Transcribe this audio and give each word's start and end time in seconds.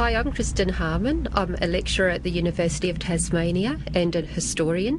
Hi, 0.00 0.14
I'm 0.14 0.32
Kristyn 0.32 0.70
Harman. 0.70 1.28
I'm 1.34 1.56
a 1.60 1.66
lecturer 1.66 2.08
at 2.08 2.22
the 2.22 2.30
University 2.30 2.88
of 2.88 2.98
Tasmania 2.98 3.78
and 3.94 4.16
a 4.16 4.22
historian. 4.22 4.98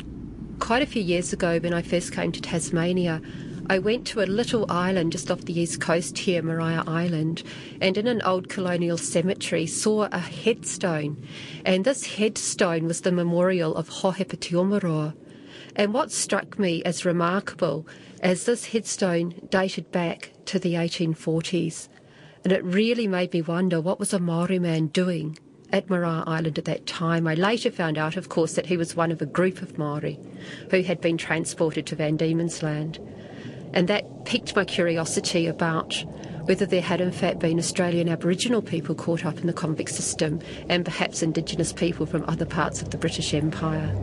Quite 0.59 0.84
a 0.84 0.85
few 0.85 1.02
years 1.02 1.34
ago, 1.34 1.58
when 1.58 1.73
I 1.73 1.81
first 1.81 2.13
came 2.13 2.31
to 2.31 2.39
Tasmania, 2.39 3.20
I 3.67 3.80
went 3.80 4.05
to 4.09 4.22
a 4.22 4.30
little 4.30 4.72
island 4.72 5.13
just 5.13 5.31
off 5.31 5.41
the 5.41 5.59
east 5.59 5.81
coast 5.81 6.20
here, 6.20 6.44
Maria 6.44 6.84
Island, 6.85 7.41
and 7.81 7.98
in 7.98 8.05
an 8.05 8.22
old 8.22 8.48
colonial 8.48 8.99
cemetery 8.99 9.66
saw 9.66 10.08
a 10.11 10.20
headstone. 10.20 11.27
And 11.66 11.83
this 11.83 12.05
headstone 12.05 12.86
was 12.86 13.02
the 13.02 13.11
memorial 13.11 13.75
of 13.75 13.89
Hohepa 13.89 14.38
And 15.75 15.94
what 15.95 16.11
struck 16.11 16.59
me 16.59 16.83
as 16.83 17.05
remarkable 17.05 17.88
as 18.22 18.45
this 18.45 18.66
headstone 18.66 19.47
dated 19.49 19.91
back 19.91 20.33
to 20.45 20.59
the 20.59 20.75
1840s. 20.75 21.89
And 22.44 22.52
it 22.52 22.63
really 22.63 23.08
made 23.08 23.34
me 23.34 23.41
wonder 23.41 23.80
what 23.80 24.00
was 24.00 24.13
a 24.13 24.20
Maori 24.20 24.59
man 24.59 24.88
doing 24.88 25.38
at 25.72 25.90
Maria 25.90 26.23
Island 26.26 26.58
at 26.58 26.66
that 26.66 26.86
time. 26.86 27.27
I 27.27 27.36
later 27.36 27.72
found 27.72 27.98
out, 27.98 28.17
of 28.17 28.30
course, 28.30 28.54
that 28.54 28.66
he 28.66 28.78
was 28.78 28.95
one 28.95 29.11
of 29.11 29.22
a 29.22 29.25
group 29.25 29.61
of 29.61 29.78
Maori 29.78 30.20
who 30.70 30.81
had 30.81 31.00
been 31.02 31.17
transported 31.17 31.86
to 31.88 31.95
Van 31.95 32.17
Diemen's 32.17 32.64
Land. 32.64 33.00
And 33.73 33.88
that 33.88 34.25
piqued 34.25 34.56
my 34.56 34.66
curiosity 34.66 35.48
about 35.48 36.03
whether 36.45 36.66
there 36.66 36.81
had 36.81 37.00
in 37.00 37.11
fact 37.11 37.39
been 37.39 37.59
Australian 37.59 38.09
Aboriginal 38.09 38.61
people 38.61 38.95
caught 38.95 39.26
up 39.26 39.38
in 39.38 39.48
the 39.48 39.53
convict 39.53 39.92
system 39.92 40.39
and 40.67 40.83
perhaps 40.83 41.22
Indigenous 41.22 41.72
people 41.72 42.05
from 42.05 42.26
other 42.28 42.45
parts 42.45 42.81
of 42.81 42.89
the 42.89 42.98
British 42.98 43.33
Empire. 43.33 43.95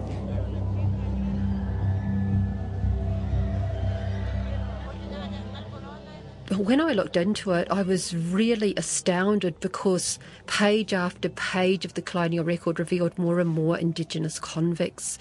When 6.59 6.81
I 6.81 6.93
looked 6.93 7.17
into 7.17 7.53
it, 7.53 7.69
I 7.71 7.83
was 7.83 8.15
really 8.15 8.75
astounded 8.77 9.61
because 9.61 10.19
page 10.47 10.93
after 10.93 11.29
page 11.29 11.85
of 11.85 11.95
the 11.95 12.03
colonial 12.03 12.45
record 12.45 12.79
revealed 12.79 13.19
more 13.19 13.39
and 13.41 13.49
more 13.49 13.79
Indigenous 13.79 14.39
convicts. 14.39 15.19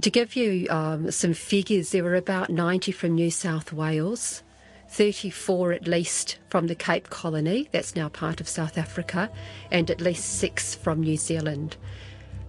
To 0.00 0.10
give 0.10 0.36
you 0.36 0.68
um, 0.70 1.10
some 1.10 1.34
figures, 1.34 1.90
there 1.90 2.04
were 2.04 2.14
about 2.14 2.50
90 2.50 2.92
from 2.92 3.14
New 3.14 3.30
South 3.30 3.72
Wales, 3.72 4.42
34 4.90 5.72
at 5.72 5.86
least 5.86 6.38
from 6.48 6.68
the 6.68 6.74
Cape 6.74 7.10
Colony, 7.10 7.68
that's 7.72 7.94
now 7.94 8.08
part 8.08 8.40
of 8.40 8.48
South 8.48 8.78
Africa, 8.78 9.30
and 9.70 9.90
at 9.90 10.00
least 10.00 10.38
six 10.38 10.74
from 10.74 11.00
New 11.00 11.16
Zealand. 11.16 11.76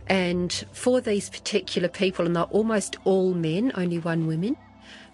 And 0.08 0.52
for 0.72 1.02
these 1.02 1.30
particular 1.30 1.90
people, 1.90 2.26
and 2.26 2.36
they're 2.36 2.44
almost 2.44 2.96
all 3.04 3.34
men, 3.34 3.72
only 3.76 4.00
one 4.00 4.28
woman, 4.28 4.56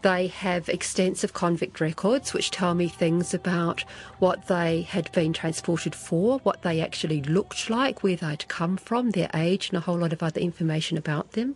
they 0.06 0.28
have 0.28 0.70
extensive 0.70 1.34
convict 1.34 1.82
records 1.82 2.32
which 2.32 2.52
tell 2.52 2.76
me 2.76 2.88
things 2.88 3.34
about 3.34 3.84
what 4.20 4.46
they 4.46 4.84
had 4.84 5.12
been 5.14 5.34
transported 5.34 5.96
for, 5.96 6.38
what 6.44 6.62
they 6.62 6.80
actually 6.80 7.24
looked 7.24 7.72
like, 7.72 8.04
where 8.04 8.16
they'd 8.16 8.48
come 8.48 8.78
from, 8.78 9.10
their 9.10 9.32
age, 9.34 9.70
and 9.70 9.78
a 9.80 9.82
whole 9.82 9.98
lot 9.98 10.14
of 10.14 10.22
other 10.22 10.40
information 10.40 10.96
about 10.96 11.32
them. 11.32 11.56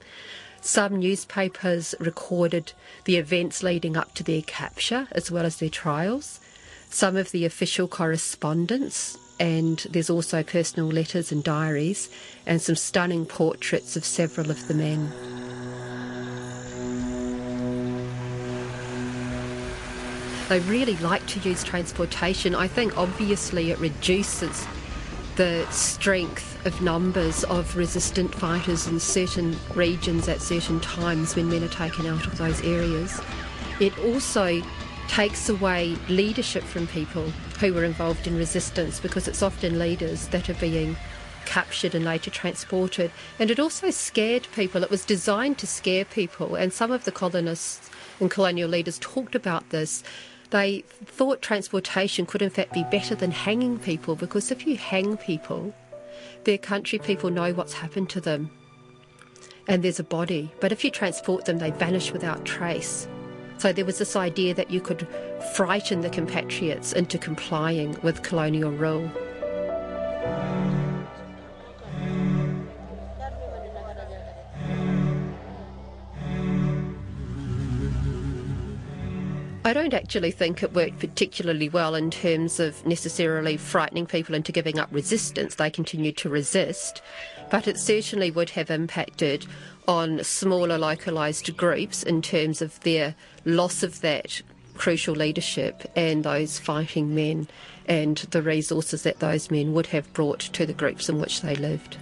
Some 0.61 0.95
newspapers 0.95 1.93
recorded 1.99 2.73
the 3.05 3.17
events 3.17 3.61
leading 3.61 3.95
up 3.95 4.15
to 4.15 4.23
their 4.23 4.41
capture 4.41 5.07
as 5.11 5.29
well 5.29 5.45
as 5.45 5.57
their 5.57 5.69
trials. 5.69 6.39
Some 6.89 7.17
of 7.17 7.29
the 7.29 7.45
official 7.45 7.87
correspondence, 7.87 9.15
and 9.39 9.77
there's 9.91 10.09
also 10.09 10.41
personal 10.41 10.87
letters 10.87 11.31
and 11.31 11.43
diaries, 11.43 12.09
and 12.47 12.59
some 12.59 12.75
stunning 12.75 13.27
portraits 13.27 13.95
of 13.95 14.03
several 14.03 14.49
of 14.49 14.67
the 14.67 14.73
men. 14.73 15.48
They 20.49 20.59
really 20.61 20.97
like 20.97 21.23
to 21.27 21.39
use 21.47 21.63
transportation. 21.63 22.55
I 22.55 22.67
think 22.67 22.97
obviously 22.97 23.69
it 23.69 23.77
reduces 23.77 24.65
the 25.35 25.63
strength 25.69 26.65
of 26.65 26.81
numbers 26.81 27.43
of 27.43 27.77
resistant 27.77 28.33
fighters 28.33 28.87
in 28.87 28.99
certain 28.99 29.55
regions 29.75 30.27
at 30.27 30.41
certain 30.41 30.79
times 30.79 31.35
when 31.35 31.49
men 31.49 31.63
are 31.63 31.67
taken 31.67 32.07
out 32.07 32.25
of 32.25 32.39
those 32.39 32.63
areas. 32.63 33.21
It 33.79 33.95
also 33.99 34.59
takes 35.07 35.49
away 35.49 35.95
leadership 36.07 36.63
from 36.63 36.87
people 36.87 37.29
who 37.59 37.71
were 37.71 37.83
involved 37.83 38.25
in 38.25 38.35
resistance 38.35 38.99
because 38.99 39.27
it's 39.27 39.43
often 39.43 39.77
leaders 39.77 40.29
that 40.29 40.49
are 40.49 40.55
being 40.55 40.97
captured 41.45 41.93
and 41.93 42.03
later 42.03 42.31
transported. 42.31 43.11
And 43.37 43.51
it 43.51 43.59
also 43.59 43.91
scared 43.91 44.47
people. 44.55 44.81
It 44.81 44.89
was 44.89 45.05
designed 45.05 45.59
to 45.59 45.67
scare 45.67 46.05
people. 46.05 46.55
And 46.55 46.73
some 46.73 46.91
of 46.91 47.05
the 47.05 47.11
colonists 47.11 47.89
and 48.19 48.31
colonial 48.31 48.69
leaders 48.69 48.97
talked 48.99 49.35
about 49.35 49.69
this 49.69 50.03
they 50.51 50.83
thought 51.05 51.41
transportation 51.41 52.25
could 52.25 52.41
in 52.41 52.49
fact 52.49 52.73
be 52.73 52.83
better 52.85 53.15
than 53.15 53.31
hanging 53.31 53.77
people 53.77 54.15
because 54.15 54.51
if 54.51 54.65
you 54.65 54.77
hang 54.77 55.17
people, 55.17 55.73
their 56.43 56.57
country 56.57 56.99
people 56.99 57.29
know 57.29 57.53
what's 57.53 57.73
happened 57.73 58.09
to 58.09 58.21
them 58.21 58.49
and 59.67 59.83
there's 59.83 59.99
a 59.99 60.03
body. 60.03 60.51
But 60.59 60.71
if 60.71 60.83
you 60.83 60.89
transport 60.89 61.45
them, 61.45 61.59
they 61.59 61.71
vanish 61.71 62.11
without 62.11 62.43
trace. 62.43 63.07
So 63.59 63.71
there 63.71 63.85
was 63.85 63.99
this 63.99 64.15
idea 64.15 64.53
that 64.55 64.71
you 64.71 64.81
could 64.81 65.07
frighten 65.53 66.01
the 66.01 66.09
compatriots 66.09 66.93
into 66.93 67.17
complying 67.17 67.95
with 68.01 68.23
colonial 68.23 68.71
rule. 68.71 69.09
I 79.65 79.73
don't 79.73 79.93
actually 79.93 80.31
think 80.31 80.63
it 80.63 80.73
worked 80.73 80.99
particularly 80.99 81.67
well 81.67 81.93
in 81.93 82.11
terms 82.11 82.61
of 82.61 82.85
necessarily 82.85 83.57
frightening 83.57 84.05
people 84.05 84.33
into 84.33 84.53
giving 84.53 84.79
up 84.79 84.87
resistance. 84.89 85.55
They 85.55 85.69
continued 85.69 86.15
to 86.17 86.29
resist, 86.29 87.01
but 87.51 87.67
it 87.67 87.77
certainly 87.77 88.31
would 88.31 88.51
have 88.51 88.71
impacted 88.71 89.45
on 89.85 90.23
smaller 90.23 90.77
localised 90.77 91.55
groups 91.57 92.03
in 92.03 92.21
terms 92.21 92.61
of 92.61 92.79
their 92.81 93.15
loss 93.43 93.83
of 93.83 93.99
that 93.99 94.41
crucial 94.75 95.13
leadership 95.13 95.91
and 95.93 96.23
those 96.23 96.57
fighting 96.57 97.13
men 97.13 97.49
and 97.85 98.17
the 98.31 98.41
resources 98.41 99.03
that 99.03 99.19
those 99.19 99.51
men 99.51 99.73
would 99.73 99.87
have 99.87 100.11
brought 100.13 100.39
to 100.39 100.65
the 100.65 100.73
groups 100.73 101.09
in 101.09 101.19
which 101.19 101.41
they 101.41 101.55
lived. 101.55 101.97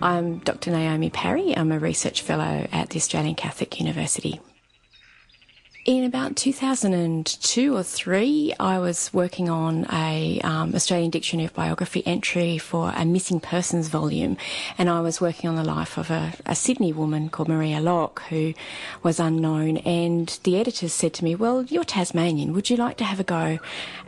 I'm 0.00 0.38
Dr. 0.38 0.70
Naomi 0.70 1.10
Parry. 1.10 1.56
I'm 1.56 1.72
a 1.72 1.78
research 1.78 2.22
fellow 2.22 2.68
at 2.70 2.90
the 2.90 2.98
Australian 2.98 3.34
Catholic 3.34 3.80
University 3.80 4.40
in 5.88 6.04
about 6.04 6.36
2002 6.36 7.74
or 7.74 7.82
three, 7.82 8.52
I 8.60 8.78
was 8.78 9.10
working 9.14 9.48
on 9.48 9.86
a 9.90 10.38
um, 10.44 10.74
Australian 10.74 11.10
Dictionary 11.10 11.46
of 11.46 11.54
Biography 11.54 12.06
entry 12.06 12.58
for 12.58 12.92
a 12.94 13.06
missing 13.06 13.40
persons 13.40 13.88
volume, 13.88 14.36
and 14.76 14.90
I 14.90 15.00
was 15.00 15.22
working 15.22 15.48
on 15.48 15.56
the 15.56 15.64
life 15.64 15.96
of 15.96 16.10
a, 16.10 16.34
a 16.44 16.54
Sydney 16.54 16.92
woman 16.92 17.30
called 17.30 17.48
Maria 17.48 17.80
Locke, 17.80 18.20
who 18.28 18.52
was 19.02 19.18
unknown. 19.18 19.78
And 19.78 20.38
the 20.42 20.60
editors 20.60 20.92
said 20.92 21.14
to 21.14 21.24
me, 21.24 21.34
"Well, 21.34 21.64
you're 21.64 21.84
Tasmanian. 21.84 22.52
Would 22.52 22.68
you 22.68 22.76
like 22.76 22.98
to 22.98 23.04
have 23.04 23.18
a 23.18 23.24
go 23.24 23.58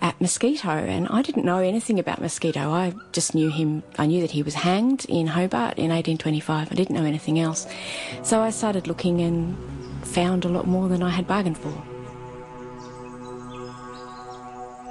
at 0.03 0.19
Musquito?" 0.21 0.69
And 0.69 1.09
I 1.09 1.23
didn't 1.23 1.47
know 1.47 1.61
anything 1.61 1.99
about 1.99 2.21
Musquito. 2.21 2.71
I 2.71 2.93
just 3.13 3.35
knew 3.35 3.49
him. 3.49 3.85
I 3.99 4.05
knew 4.05 4.21
that 4.21 4.33
he 4.33 4.43
was 4.43 4.53
hanged 4.53 5.07
in 5.09 5.29
Hobart 5.29 5.79
in 5.79 5.89
1825. 5.89 6.73
I 6.73 6.75
didn't 6.75 6.95
know 6.95 7.07
anything 7.07 7.39
else. 7.39 7.67
So 8.23 8.43
I 8.43 8.51
started 8.51 8.87
looking 8.87 9.23
and 9.23 9.57
found 10.11 10.45
a 10.45 10.49
lot 10.49 10.67
more 10.67 10.89
than 10.89 11.03
I 11.03 11.11
had 11.11 11.27
bargained 11.27 11.59
for. 11.59 11.73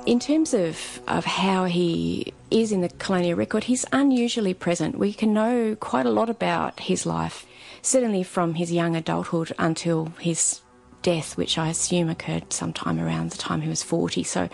In 0.05 0.19
terms 0.19 0.53
of, 0.53 1.01
of 1.07 1.25
how 1.25 1.65
he 1.65 2.33
is 2.49 2.71
in 2.71 2.81
the 2.81 2.89
colonial 2.89 3.37
record, 3.37 3.65
he's 3.65 3.85
unusually 3.91 4.53
present. 4.53 4.97
We 4.97 5.13
can 5.13 5.33
know 5.33 5.75
quite 5.79 6.05
a 6.05 6.09
lot 6.09 6.29
about 6.29 6.79
his 6.79 7.05
life, 7.05 7.45
certainly 7.81 8.23
from 8.23 8.55
his 8.55 8.71
young 8.71 8.95
adulthood 8.95 9.51
until 9.59 10.13
his 10.19 10.61
death, 11.01 11.37
which 11.37 11.57
I 11.57 11.67
assume 11.69 12.09
occurred 12.09 12.51
sometime 12.51 12.99
around 12.99 13.31
the 13.31 13.37
time 13.37 13.61
he 13.61 13.69
was 13.69 13.83
40. 13.83 14.23
So 14.23 14.49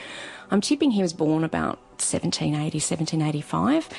I'm 0.51 0.61
tipping 0.61 0.91
he 0.91 1.01
was 1.01 1.13
born 1.13 1.43
about 1.43 1.77
1780, 2.01 2.77
1785. 2.77 3.89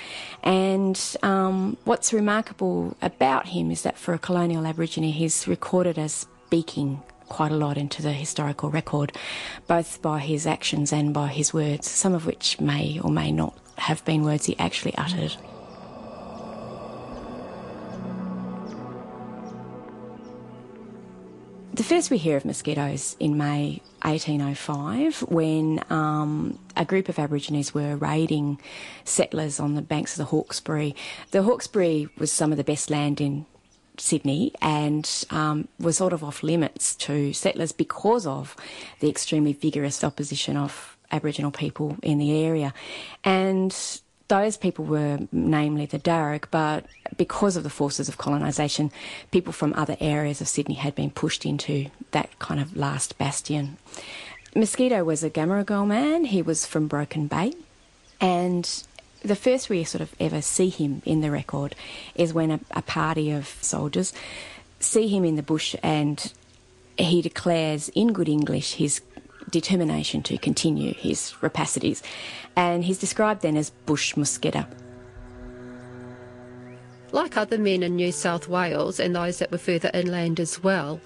And 0.42 1.16
um, 1.22 1.76
what's 1.84 2.12
remarkable 2.12 2.96
about 3.00 3.48
him 3.48 3.70
is 3.70 3.82
that 3.82 3.96
for 3.96 4.14
a 4.14 4.18
colonial 4.18 4.66
Aborigine, 4.66 5.04
he's 5.04 5.48
recorded 5.48 5.98
as 5.98 6.26
speaking 6.46 7.02
quite 7.28 7.50
a 7.50 7.56
lot 7.56 7.76
into 7.76 8.02
the 8.02 8.12
historical 8.12 8.70
record, 8.70 9.10
both 9.66 10.00
by 10.00 10.20
his 10.20 10.46
actions 10.46 10.92
and 10.92 11.12
by 11.12 11.26
his 11.26 11.52
words, 11.52 11.90
some 11.90 12.14
of 12.14 12.24
which 12.24 12.60
may 12.60 13.00
or 13.02 13.10
may 13.10 13.32
not 13.32 13.58
have 13.78 14.04
been 14.04 14.22
words 14.22 14.46
he 14.46 14.56
actually 14.56 14.96
uttered. 14.96 15.36
The 21.74 21.82
first 21.82 22.10
we 22.10 22.16
hear 22.16 22.36
of 22.36 22.44
Musquito's 22.44 23.16
in 23.18 23.36
May 23.36 23.82
1805 24.02 25.22
when 25.22 25.82
um, 25.90 26.60
a 26.76 26.84
group 26.84 27.08
of 27.08 27.18
Aborigines 27.18 27.74
were 27.74 27.96
raiding 27.96 28.60
settlers 29.04 29.58
on 29.58 29.74
the 29.74 29.82
banks 29.82 30.12
of 30.12 30.18
the 30.18 30.24
Hawkesbury. 30.26 30.94
The 31.32 31.42
Hawkesbury 31.42 32.08
was 32.16 32.30
some 32.30 32.52
of 32.52 32.56
the 32.56 32.64
best 32.64 32.88
land 32.88 33.20
in 33.20 33.46
Sydney 33.98 34.52
and 34.60 35.08
um, 35.30 35.68
was 35.78 35.96
sort 35.96 36.12
of 36.12 36.22
off 36.22 36.42
limits 36.42 36.94
to 36.96 37.32
settlers 37.32 37.72
because 37.72 38.26
of 38.26 38.56
the 39.00 39.08
extremely 39.08 39.52
vigorous 39.52 40.02
opposition 40.04 40.56
of 40.56 40.96
Aboriginal 41.10 41.50
people 41.50 41.96
in 42.02 42.18
the 42.18 42.44
area. 42.44 42.74
And 43.24 43.74
those 44.28 44.56
people 44.56 44.84
were 44.84 45.20
namely 45.30 45.86
the 45.86 45.98
Darug, 45.98 46.44
but 46.50 46.84
because 47.16 47.56
of 47.56 47.62
the 47.62 47.70
forces 47.70 48.08
of 48.08 48.18
colonisation, 48.18 48.90
people 49.30 49.52
from 49.52 49.72
other 49.74 49.96
areas 50.00 50.40
of 50.40 50.48
Sydney 50.48 50.74
had 50.74 50.94
been 50.94 51.10
pushed 51.10 51.46
into 51.46 51.86
that 52.10 52.38
kind 52.38 52.60
of 52.60 52.76
last 52.76 53.16
bastion. 53.18 53.76
Musquito 54.54 55.04
was 55.04 55.22
a 55.22 55.30
Gamaragal 55.30 55.86
man, 55.86 56.24
he 56.24 56.42
was 56.42 56.66
from 56.66 56.88
Broken 56.88 57.26
Bay, 57.26 57.52
and 58.20 58.82
the 59.26 59.36
first 59.36 59.68
we 59.68 59.84
sort 59.84 60.02
of 60.02 60.14
ever 60.20 60.40
see 60.40 60.68
him 60.68 61.02
in 61.04 61.20
the 61.20 61.30
record 61.30 61.74
is 62.14 62.32
when 62.32 62.50
a, 62.50 62.60
a 62.70 62.82
party 62.82 63.30
of 63.30 63.46
soldiers 63.60 64.12
see 64.80 65.08
him 65.08 65.24
in 65.24 65.36
the 65.36 65.42
bush 65.42 65.74
and 65.82 66.32
he 66.96 67.20
declares 67.22 67.88
in 67.90 68.12
good 68.12 68.28
English 68.28 68.74
his 68.74 69.00
determination 69.50 70.22
to 70.22 70.38
continue 70.38 70.94
his 70.94 71.34
rapacities. 71.40 72.02
And 72.54 72.84
he's 72.84 72.98
described 72.98 73.42
then 73.42 73.56
as 73.56 73.70
bush 73.70 74.14
Musquito. 74.14 74.66
Like 77.12 77.36
other 77.36 77.58
men 77.58 77.82
in 77.82 77.96
New 77.96 78.12
South 78.12 78.48
Wales 78.48 78.98
and 78.98 79.14
those 79.14 79.38
that 79.38 79.52
were 79.52 79.58
further 79.58 79.90
inland 79.94 80.40
as 80.40 80.62
well, 80.62 81.00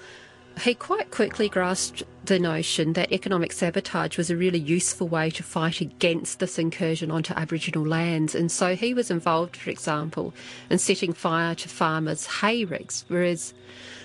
he 0.62 0.74
quite 0.74 1.10
quickly 1.10 1.48
grasped 1.48 2.02
the 2.24 2.38
notion 2.38 2.92
that 2.92 3.12
economic 3.12 3.52
sabotage 3.52 4.16
was 4.16 4.30
a 4.30 4.36
really 4.36 4.58
useful 4.58 5.08
way 5.08 5.30
to 5.30 5.42
fight 5.42 5.80
against 5.80 6.38
this 6.38 6.58
incursion 6.58 7.10
onto 7.10 7.34
Aboriginal 7.34 7.86
lands. 7.86 8.34
And 8.34 8.50
so 8.50 8.74
he 8.74 8.94
was 8.94 9.10
involved, 9.10 9.56
for 9.56 9.70
example, 9.70 10.34
in 10.68 10.78
setting 10.78 11.12
fire 11.12 11.54
to 11.54 11.68
farmers' 11.68 12.26
hay 12.26 12.64
ricks, 12.64 13.04
whereas 13.08 13.54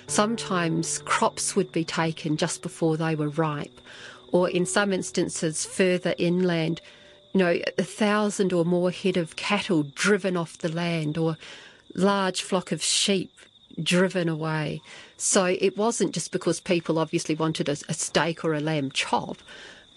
sometimes 0.08 1.00
crops 1.00 1.56
would 1.56 1.72
be 1.72 1.84
taken 1.84 2.38
just 2.38 2.62
before 2.62 2.98
they 2.98 3.16
were 3.16 3.30
ripe, 3.30 3.80
or 4.32 4.50
in 4.50 4.66
some 4.66 4.94
instances 4.94 5.66
further 5.66 6.16
inland, 6.18 6.82
you 7.34 7.40
know, 7.40 7.60
a 7.78 7.84
thousand 7.84 8.54
or 8.54 8.66
more 8.66 8.92
head 8.92 9.18
of 9.18 9.36
cattle 9.36 9.84
driven 9.84 10.38
off 10.38 10.58
the 10.60 10.72
land, 10.72 11.18
or 11.18 11.38
large 11.96 12.42
flock 12.42 12.72
of 12.72 12.84
sheep 12.84 13.32
driven 13.82 14.30
away. 14.30 14.82
So 15.18 15.46
it 15.46 15.78
wasn't 15.78 16.14
just 16.14 16.32
because 16.32 16.60
people 16.60 17.00
obviously 17.00 17.36
wanted 17.36 17.70
a, 17.70 17.78
a 17.90 17.94
steak 17.94 18.44
or 18.44 18.54
a 18.54 18.60
lamb 18.60 18.92
chop. 18.92 19.38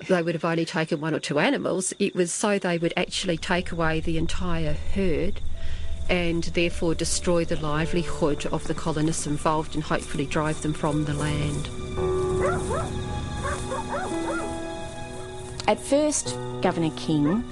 They 0.08 0.22
would 0.22 0.34
have 0.34 0.44
only 0.44 0.64
taken 0.64 1.00
one 1.00 1.14
or 1.14 1.20
two 1.20 1.38
animals. 1.38 1.92
It 1.98 2.14
was 2.14 2.32
so 2.32 2.58
they 2.58 2.78
would 2.78 2.94
actually 2.96 3.36
take 3.36 3.72
away 3.72 4.00
the 4.00 4.18
entire 4.18 4.74
herd 4.94 5.40
and 6.08 6.44
therefore 6.44 6.94
destroy 6.94 7.44
the 7.44 7.56
livelihood 7.56 8.46
of 8.46 8.66
the 8.66 8.74
colonists 8.74 9.26
involved 9.26 9.74
and 9.74 9.84
hopefully 9.84 10.26
drive 10.26 10.62
them 10.62 10.72
from 10.72 11.04
the 11.04 11.14
land. 11.14 11.68
At 15.66 15.78
first, 15.78 16.34
Governor 16.62 16.94
King 16.96 17.44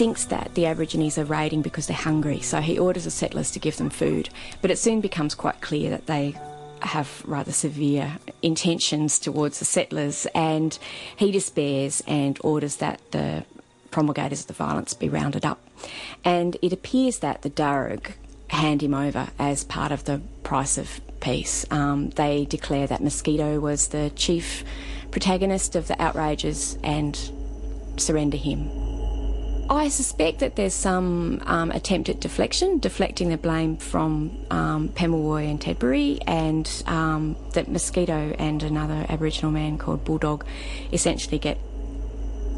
thinks 0.00 0.24
that 0.24 0.54
the 0.54 0.64
Aborigines 0.64 1.18
are 1.18 1.26
raiding 1.26 1.60
because 1.60 1.86
they're 1.86 1.94
hungry, 1.94 2.40
so 2.40 2.62
he 2.62 2.78
orders 2.78 3.04
the 3.04 3.10
settlers 3.10 3.50
to 3.50 3.58
give 3.58 3.76
them 3.76 3.90
food. 3.90 4.30
But 4.62 4.70
it 4.70 4.78
soon 4.78 5.02
becomes 5.02 5.34
quite 5.34 5.60
clear 5.60 5.90
that 5.90 6.06
they 6.06 6.34
have 6.80 7.22
rather 7.26 7.52
severe 7.52 8.16
intentions 8.40 9.18
towards 9.18 9.58
the 9.58 9.66
settlers, 9.66 10.26
and 10.34 10.78
he 11.14 11.30
despairs 11.30 12.02
and 12.06 12.38
orders 12.42 12.76
that 12.76 12.98
the 13.10 13.44
promulgators 13.90 14.40
of 14.40 14.46
the 14.46 14.54
violence 14.54 14.94
be 14.94 15.10
rounded 15.10 15.44
up. 15.44 15.60
And 16.24 16.56
it 16.62 16.72
appears 16.72 17.18
that 17.18 17.42
the 17.42 17.50
Darug 17.50 18.12
hand 18.48 18.82
him 18.82 18.94
over 18.94 19.28
as 19.38 19.64
part 19.64 19.92
of 19.92 20.06
the 20.06 20.22
price 20.44 20.78
of 20.78 21.02
peace. 21.20 21.66
Um, 21.70 22.08
they 22.08 22.46
declare 22.46 22.86
that 22.86 23.02
Musquito 23.02 23.60
was 23.60 23.88
the 23.88 24.10
chief 24.16 24.64
protagonist 25.10 25.76
of 25.76 25.88
the 25.88 26.02
outrages 26.02 26.78
and 26.82 27.18
surrender 27.98 28.38
him. 28.38 28.89
I 29.72 29.86
suspect 29.86 30.40
that 30.40 30.56
there's 30.56 30.74
some 30.74 31.40
um, 31.46 31.70
attempt 31.70 32.08
at 32.08 32.18
deflection, 32.18 32.80
deflecting 32.80 33.28
the 33.28 33.38
blame 33.38 33.76
from 33.76 34.36
um, 34.50 34.88
Pemulwuy 34.88 35.48
and 35.48 35.60
Tedbury, 35.60 36.18
and 36.26 36.68
um, 36.86 37.36
that 37.52 37.66
Musquito 37.66 38.34
and 38.36 38.64
another 38.64 39.06
Aboriginal 39.08 39.52
man 39.52 39.78
called 39.78 40.04
Bulldog 40.04 40.44
essentially 40.92 41.38
get 41.38 41.56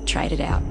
traded 0.07 0.41
out. 0.41 0.63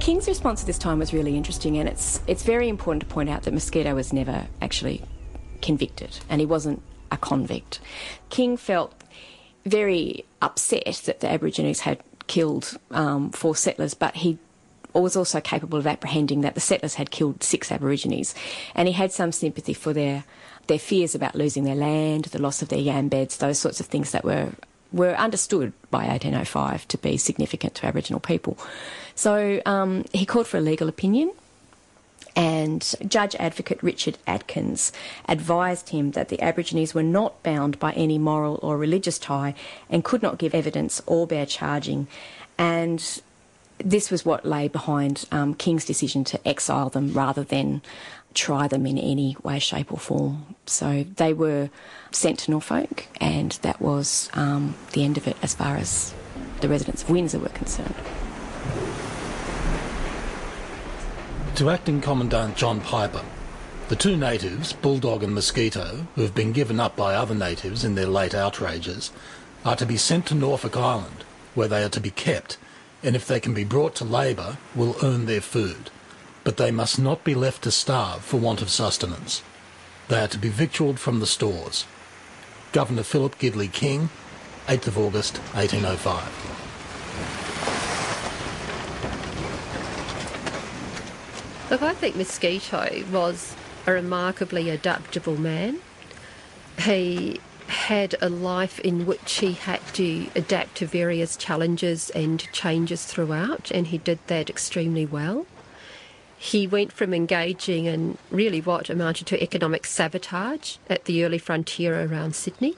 King's 0.00 0.26
response 0.26 0.62
at 0.62 0.66
this 0.66 0.78
time 0.78 0.98
was 0.98 1.12
really 1.12 1.36
interesting, 1.36 1.78
and 1.78 1.88
it's 1.88 2.20
it's 2.26 2.42
very 2.42 2.68
important 2.68 3.02
to 3.02 3.06
point 3.06 3.30
out 3.30 3.44
that 3.44 3.54
Musquito 3.54 3.94
was 3.94 4.12
never 4.12 4.48
actually 4.60 5.04
convicted, 5.62 6.18
and 6.28 6.40
he 6.40 6.46
wasn't 6.46 6.82
a 7.12 7.16
convict. 7.16 7.78
King 8.30 8.56
felt 8.56 8.94
very 9.64 10.24
upset 10.40 11.02
that 11.04 11.20
the 11.20 11.30
Aborigines 11.30 11.80
had 11.80 12.00
killed 12.26 12.78
um, 12.90 13.30
four 13.30 13.56
settlers, 13.56 13.94
but 13.94 14.16
he 14.16 14.38
was 14.92 15.16
also 15.16 15.40
capable 15.40 15.78
of 15.78 15.86
apprehending 15.86 16.40
that 16.40 16.54
the 16.54 16.60
settlers 16.60 16.94
had 16.94 17.10
killed 17.10 17.42
six 17.42 17.70
Aborigines, 17.70 18.34
and 18.74 18.88
he 18.88 18.94
had 18.94 19.12
some 19.12 19.32
sympathy 19.32 19.74
for 19.74 19.92
their 19.92 20.24
their 20.66 20.78
fears 20.78 21.16
about 21.16 21.34
losing 21.34 21.64
their 21.64 21.74
land, 21.74 22.26
the 22.26 22.40
loss 22.40 22.62
of 22.62 22.68
their 22.68 22.78
yam 22.78 23.08
beds, 23.08 23.38
those 23.38 23.58
sorts 23.58 23.80
of 23.80 23.86
things 23.86 24.12
that 24.12 24.24
were 24.24 24.50
were 24.92 25.14
understood 25.14 25.72
by 25.90 26.06
1805 26.06 26.88
to 26.88 26.98
be 26.98 27.16
significant 27.16 27.74
to 27.76 27.86
Aboriginal 27.86 28.20
people. 28.20 28.58
So 29.14 29.60
um, 29.66 30.04
he 30.12 30.26
called 30.26 30.46
for 30.46 30.58
a 30.58 30.60
legal 30.60 30.88
opinion, 30.88 31.32
and 32.36 32.94
Judge 33.06 33.34
Advocate 33.36 33.82
Richard 33.82 34.18
Atkins 34.26 34.92
advised 35.28 35.90
him 35.90 36.12
that 36.12 36.28
the 36.28 36.40
Aborigines 36.40 36.94
were 36.94 37.02
not 37.02 37.42
bound 37.42 37.78
by 37.78 37.92
any 37.92 38.18
moral 38.18 38.58
or 38.62 38.76
religious 38.76 39.18
tie 39.18 39.54
and 39.88 40.04
could 40.04 40.22
not 40.22 40.38
give 40.38 40.54
evidence 40.54 41.02
or 41.06 41.26
bear 41.26 41.46
charging. 41.46 42.06
And 42.56 43.20
this 43.78 44.10
was 44.10 44.24
what 44.24 44.44
lay 44.44 44.68
behind 44.68 45.24
um, 45.32 45.54
King's 45.54 45.84
decision 45.84 46.24
to 46.24 46.48
exile 46.48 46.88
them 46.88 47.12
rather 47.12 47.42
than 47.42 47.82
try 48.34 48.68
them 48.68 48.86
in 48.86 48.98
any 48.98 49.36
way, 49.42 49.58
shape, 49.58 49.92
or 49.92 49.98
form. 49.98 50.54
So 50.66 51.04
they 51.16 51.32
were 51.32 51.70
sent 52.12 52.38
to 52.40 52.50
Norfolk, 52.50 53.06
and 53.20 53.52
that 53.62 53.80
was 53.80 54.30
um, 54.34 54.74
the 54.92 55.04
end 55.04 55.16
of 55.16 55.26
it 55.26 55.36
as 55.42 55.54
far 55.54 55.76
as 55.76 56.14
the 56.60 56.68
residents 56.68 57.02
of 57.02 57.10
Windsor 57.10 57.38
were 57.38 57.48
concerned. 57.48 57.94
To 61.60 61.68
Acting 61.68 62.00
Commandant 62.00 62.56
John 62.56 62.80
Piper. 62.80 63.20
The 63.90 63.94
two 63.94 64.16
natives, 64.16 64.72
Bulldog 64.72 65.22
and 65.22 65.34
Musquito, 65.34 66.06
who 66.14 66.22
have 66.22 66.34
been 66.34 66.52
given 66.52 66.80
up 66.80 66.96
by 66.96 67.14
other 67.14 67.34
natives 67.34 67.84
in 67.84 67.96
their 67.96 68.06
late 68.06 68.34
outrages, 68.34 69.12
are 69.62 69.76
to 69.76 69.84
be 69.84 69.98
sent 69.98 70.24
to 70.28 70.34
Norfolk 70.34 70.74
Island, 70.74 71.22
where 71.54 71.68
they 71.68 71.84
are 71.84 71.90
to 71.90 72.00
be 72.00 72.12
kept, 72.12 72.56
and 73.02 73.14
if 73.14 73.26
they 73.26 73.40
can 73.40 73.52
be 73.52 73.64
brought 73.64 73.94
to 73.96 74.06
labour, 74.06 74.56
will 74.74 74.96
earn 75.02 75.26
their 75.26 75.42
food. 75.42 75.90
But 76.44 76.56
they 76.56 76.70
must 76.70 76.98
not 76.98 77.24
be 77.24 77.34
left 77.34 77.60
to 77.64 77.70
starve 77.70 78.24
for 78.24 78.38
want 78.38 78.62
of 78.62 78.70
sustenance. 78.70 79.42
They 80.08 80.20
are 80.20 80.28
to 80.28 80.38
be 80.38 80.48
victualled 80.48 80.98
from 80.98 81.20
the 81.20 81.26
stores. 81.26 81.84
Governor 82.72 83.02
Philip 83.02 83.38
Gidley 83.38 83.70
King, 83.70 84.08
8th 84.66 84.86
of 84.86 84.96
August 84.96 85.36
1805. 85.52 86.59
Look, 91.70 91.82
I 91.82 91.94
think 91.94 92.16
Musquito 92.16 93.08
was 93.12 93.54
a 93.86 93.92
remarkably 93.92 94.70
adaptable 94.70 95.36
man. 95.36 95.78
He 96.80 97.38
had 97.68 98.16
a 98.20 98.28
life 98.28 98.80
in 98.80 99.06
which 99.06 99.38
he 99.38 99.52
had 99.52 99.80
to 99.94 100.26
adapt 100.34 100.78
to 100.78 100.86
various 100.86 101.36
challenges 101.36 102.10
and 102.10 102.40
changes 102.52 103.04
throughout, 103.04 103.70
and 103.70 103.86
he 103.86 103.98
did 103.98 104.18
that 104.26 104.50
extremely 104.50 105.06
well. 105.06 105.46
He 106.36 106.66
went 106.66 106.90
from 106.92 107.14
engaging 107.14 107.84
in 107.84 108.18
really 108.32 108.60
what 108.60 108.90
amounted 108.90 109.28
to 109.28 109.40
economic 109.40 109.86
sabotage 109.86 110.78
at 110.88 111.04
the 111.04 111.24
early 111.24 111.38
frontier 111.38 112.04
around 112.04 112.34
Sydney 112.34 112.74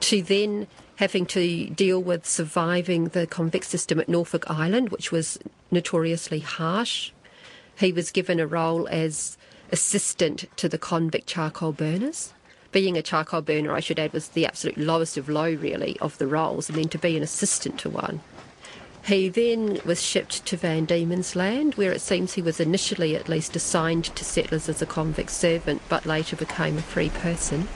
to 0.00 0.22
then 0.22 0.66
having 0.96 1.26
to 1.26 1.66
deal 1.68 2.02
with 2.02 2.24
surviving 2.24 3.08
the 3.08 3.26
convict 3.26 3.66
system 3.66 4.00
at 4.00 4.08
Norfolk 4.08 4.48
Island, 4.48 4.88
which 4.88 5.12
was 5.12 5.38
notoriously 5.70 6.38
harsh 6.38 7.12
he 7.78 7.92
was 7.92 8.10
given 8.10 8.40
a 8.40 8.46
role 8.46 8.88
as 8.88 9.36
assistant 9.72 10.44
to 10.56 10.68
the 10.68 10.78
convict 10.78 11.26
charcoal 11.26 11.72
burners. 11.72 12.32
Being 12.72 12.96
a 12.96 13.02
charcoal 13.02 13.40
burner, 13.40 13.72
I 13.72 13.80
should 13.80 13.98
add, 13.98 14.12
was 14.12 14.28
the 14.28 14.46
absolute 14.46 14.78
lowest 14.78 15.16
of 15.16 15.28
low, 15.28 15.52
really, 15.52 15.96
of 16.00 16.18
the 16.18 16.26
roles, 16.26 16.68
and 16.68 16.78
then 16.78 16.88
to 16.88 16.98
be 16.98 17.16
an 17.16 17.22
assistant 17.22 17.78
to 17.80 17.90
one. 17.90 18.20
He 19.06 19.28
then 19.28 19.80
was 19.84 20.02
shipped 20.02 20.46
to 20.46 20.56
Van 20.56 20.86
Diemen's 20.86 21.36
Land, 21.36 21.74
where 21.74 21.92
it 21.92 22.00
seems 22.00 22.32
he 22.32 22.42
was 22.42 22.58
initially 22.58 23.14
at 23.14 23.28
least 23.28 23.54
assigned 23.54 24.04
to 24.16 24.24
settlers 24.24 24.68
as 24.68 24.80
a 24.80 24.86
convict 24.86 25.30
servant, 25.30 25.82
but 25.88 26.06
later 26.06 26.36
became 26.36 26.78
a 26.78 26.82
free 26.82 27.10
person. 27.10 27.68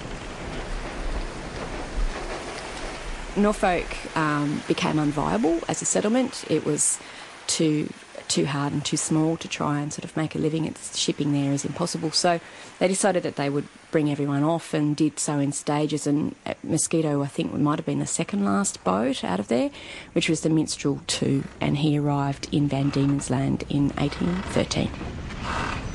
Norfolk 3.37 4.17
um, 4.17 4.63
became 4.67 4.97
unviable 4.97 5.63
as 5.69 5.83
a 5.83 5.85
settlement. 5.85 6.45
It 6.49 6.65
was 6.65 6.99
too 7.47 7.93
too 8.29 8.47
hard 8.47 8.73
and 8.73 8.85
too 8.85 8.97
small 8.97 9.37
to 9.37 9.49
try 9.49 9.81
and 9.81 9.93
sort 9.93 10.05
of 10.05 10.17
make 10.17 10.35
a 10.35 10.39
living. 10.39 10.65
It's 10.65 10.97
shipping 10.97 11.33
there 11.33 11.53
is 11.53 11.65
impossible. 11.65 12.11
So 12.11 12.41
they 12.79 12.89
decided 12.89 13.23
that 13.23 13.37
they 13.37 13.51
would 13.51 13.67
bring 13.91 14.11
everyone 14.11 14.45
off 14.45 14.75
and 14.75 14.97
did 14.97 15.19
so 15.19 15.39
in 15.39 15.53
stages. 15.53 16.07
And 16.07 16.35
uh, 16.47 16.55
Musquito, 16.65 17.25
I 17.25 17.27
think, 17.27 17.53
might 17.55 17.79
have 17.79 17.87
been 17.87 18.01
the 18.01 18.07
second 18.07 18.45
last 18.45 18.83
boat 18.85 19.25
out 19.25 19.41
of 19.41 19.49
there, 19.49 19.71
which 20.13 20.29
was 20.29 20.43
the 20.43 20.51
Minstrel 20.51 21.01
2, 21.07 21.45
and 21.61 21.79
he 21.79 21.99
arrived 21.99 22.49
in 22.53 22.69
Van 22.69 22.91
Diemen's 22.91 23.31
Land 23.31 23.65
in 23.69 23.89
1813. 23.91 25.88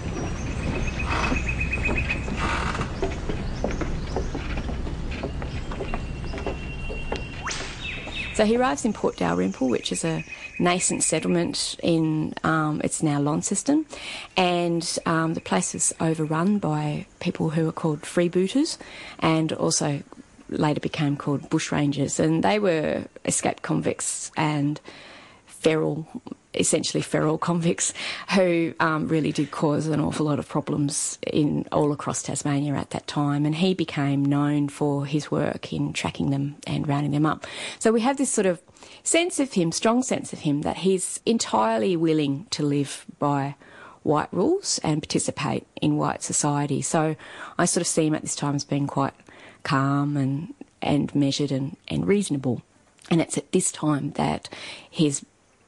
So 8.34 8.46
he 8.46 8.58
arrives 8.58 8.84
in 8.84 8.94
Port 8.94 9.18
Dalrymple, 9.18 9.70
which 9.70 9.92
is 9.92 10.04
a 10.04 10.24
nascent 10.58 11.04
settlement 11.04 11.76
in, 11.84 12.34
um, 12.44 12.82
it's 12.84 13.04
now 13.04 13.20
Launceston, 13.20 13.86
and 14.36 14.98
um, 15.06 15.36
the 15.36 15.42
place 15.42 15.76
is 15.76 15.94
overrun 16.00 16.58
by 16.58 17.06
people 17.20 17.52
who 17.52 17.70
are 17.70 17.72
called 17.74 18.02
freebooters 18.02 18.80
and 19.20 19.54
also 19.54 20.02
later 20.50 20.80
became 20.80 21.16
called 21.16 21.48
bushrangers, 21.52 22.20
and 22.20 22.44
they 22.44 22.58
were 22.58 23.06
escaped 23.24 23.62
convicts 23.62 24.32
and 24.36 24.82
feral 25.46 26.08
essentially 26.54 27.02
feral 27.02 27.38
convicts 27.38 27.94
who 28.36 28.74
um, 28.80 29.08
really 29.08 29.32
did 29.32 29.52
cause 29.52 29.88
an 29.88 30.00
awful 30.00 30.26
lot 30.26 30.40
of 30.40 30.48
problems 30.48 31.18
in 31.26 31.66
all 31.72 31.92
across 31.92 32.24
Tasmania 32.24 32.76
at 32.76 32.92
that 32.92 33.08
time. 33.08 33.46
And 33.46 33.56
he 33.56 33.74
became 33.74 34.24
known 34.24 34.70
for 34.70 35.06
his 35.06 35.32
work 35.32 35.74
in 35.74 35.94
tracking 35.94 36.30
them 36.30 36.56
and 36.68 36.88
rounding 36.88 37.12
them 37.12 37.26
up. 37.26 37.46
So 37.80 37.92
we 37.92 38.02
have 38.02 38.18
this 38.18 38.30
sort 38.32 38.46
of 38.46 38.62
sense 39.04 39.40
of 39.40 39.54
him, 39.54 39.72
strong 39.72 40.04
sense 40.04 40.34
of 40.34 40.40
him, 40.40 40.62
that 40.62 40.78
he's 40.78 41.20
entirely 41.26 41.96
willing 41.96 42.48
to 42.52 42.64
live 42.64 43.06
by 43.20 43.56
white 44.04 44.30
rules 44.32 44.80
and 44.84 45.02
participate 45.02 45.66
in 45.82 45.98
white 45.98 46.22
society. 46.22 46.82
So 46.82 47.16
I 47.58 47.66
sort 47.66 47.82
of 47.82 47.88
see 47.88 48.08
him 48.08 48.16
at 48.16 48.22
this 48.22 48.36
time 48.36 48.56
as 48.56 48.66
being 48.66 48.88
quite 48.88 49.14
calm 49.64 50.18
and, 50.18 50.54
and 50.82 51.14
measured 51.16 51.52
and, 51.52 51.78
and 51.88 52.06
reasonable. 52.06 52.62
And 53.10 53.22
it's 53.22 53.38
at 53.38 53.52
this 53.52 53.72
time 53.72 54.12
that 54.12 54.50
his 54.90 55.26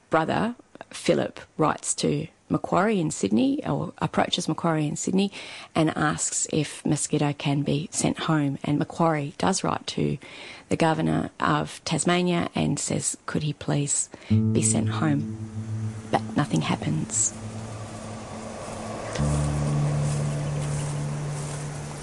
brother 0.10 0.56
Philip 0.96 1.40
writes 1.58 1.94
to 1.96 2.28
Macquarie 2.48 3.00
in 3.00 3.12
Sydney, 3.12 3.66
or 3.66 3.94
approaches 3.98 4.48
Macquarie 4.48 4.88
in 4.88 4.96
Sydney, 4.96 5.32
and 5.74 5.96
asks 5.98 6.48
if 6.54 6.84
Musquito 6.84 7.38
can 7.38 7.64
be 7.64 7.90
sent 7.92 8.20
home. 8.20 8.58
And 8.64 8.80
Macquarie 8.80 9.34
does 9.38 9.64
write 9.64 9.86
to 9.88 10.18
the 10.70 10.78
governor 10.78 11.32
of 11.40 11.82
Tasmania 11.86 12.50
and 12.56 12.80
says, 12.80 13.18
could 13.26 13.44
he 13.44 13.54
please 13.54 14.10
be 14.30 14.62
sent 14.62 14.90
home? 14.90 15.38
But 16.12 16.22
nothing 16.36 16.62
happens. 16.62 17.34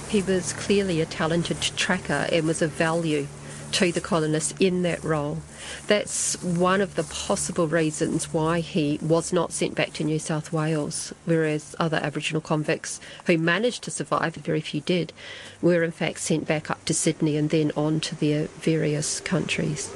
He 0.08 0.22
was 0.22 0.52
clearly 0.52 1.00
a 1.00 1.06
talented 1.06 1.60
tracker 1.60 2.28
and 2.30 2.46
was 2.46 2.60
of 2.60 2.72
value 2.72 3.26
to 3.72 3.92
the 3.92 4.00
colonists 4.00 4.54
in 4.60 4.82
that 4.82 5.02
role. 5.02 5.38
That's 5.86 6.42
one 6.42 6.80
of 6.80 6.94
the 6.94 7.04
possible 7.04 7.66
reasons 7.66 8.32
why 8.32 8.60
he 8.60 8.98
was 9.02 9.32
not 9.32 9.52
sent 9.52 9.74
back 9.74 9.92
to 9.94 10.04
New 10.04 10.18
South 10.18 10.52
Wales, 10.52 11.12
whereas 11.24 11.74
other 11.78 11.98
Aboriginal 12.02 12.40
convicts 12.40 13.00
who 13.26 13.38
managed 13.38 13.82
to 13.84 13.90
survive, 13.90 14.34
very 14.34 14.60
few 14.60 14.80
did, 14.82 15.12
were 15.60 15.82
in 15.82 15.92
fact 15.92 16.20
sent 16.20 16.46
back 16.46 16.70
up 16.70 16.84
to 16.84 16.94
Sydney 16.94 17.36
and 17.36 17.50
then 17.50 17.72
on 17.76 18.00
to 18.00 18.14
their 18.14 18.46
various 18.60 19.20
countries. 19.20 19.90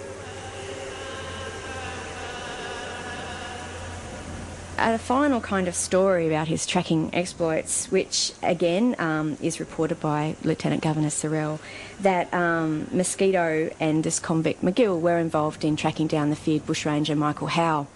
A 4.78 4.98
final 4.98 5.40
kind 5.40 5.68
of 5.68 5.74
story 5.74 6.26
about 6.26 6.48
his 6.48 6.66
tracking 6.66 7.08
exploits, 7.14 7.90
which 7.90 8.32
again 8.42 8.94
um, 8.98 9.38
is 9.40 9.58
reported 9.58 10.00
by 10.00 10.36
Lieutenant 10.44 10.82
Governor 10.82 11.08
Sorell, 11.08 11.60
that 12.00 12.32
um, 12.34 12.86
Musquito 12.92 13.74
and 13.80 14.04
this 14.04 14.18
convict 14.18 14.62
McGill 14.62 15.00
were 15.00 15.16
involved 15.16 15.64
in 15.64 15.76
tracking 15.76 16.06
down 16.06 16.28
the 16.28 16.36
feared 16.36 16.66
bushranger 16.66 17.16
Michael 17.16 17.46
Howe. 17.46 17.86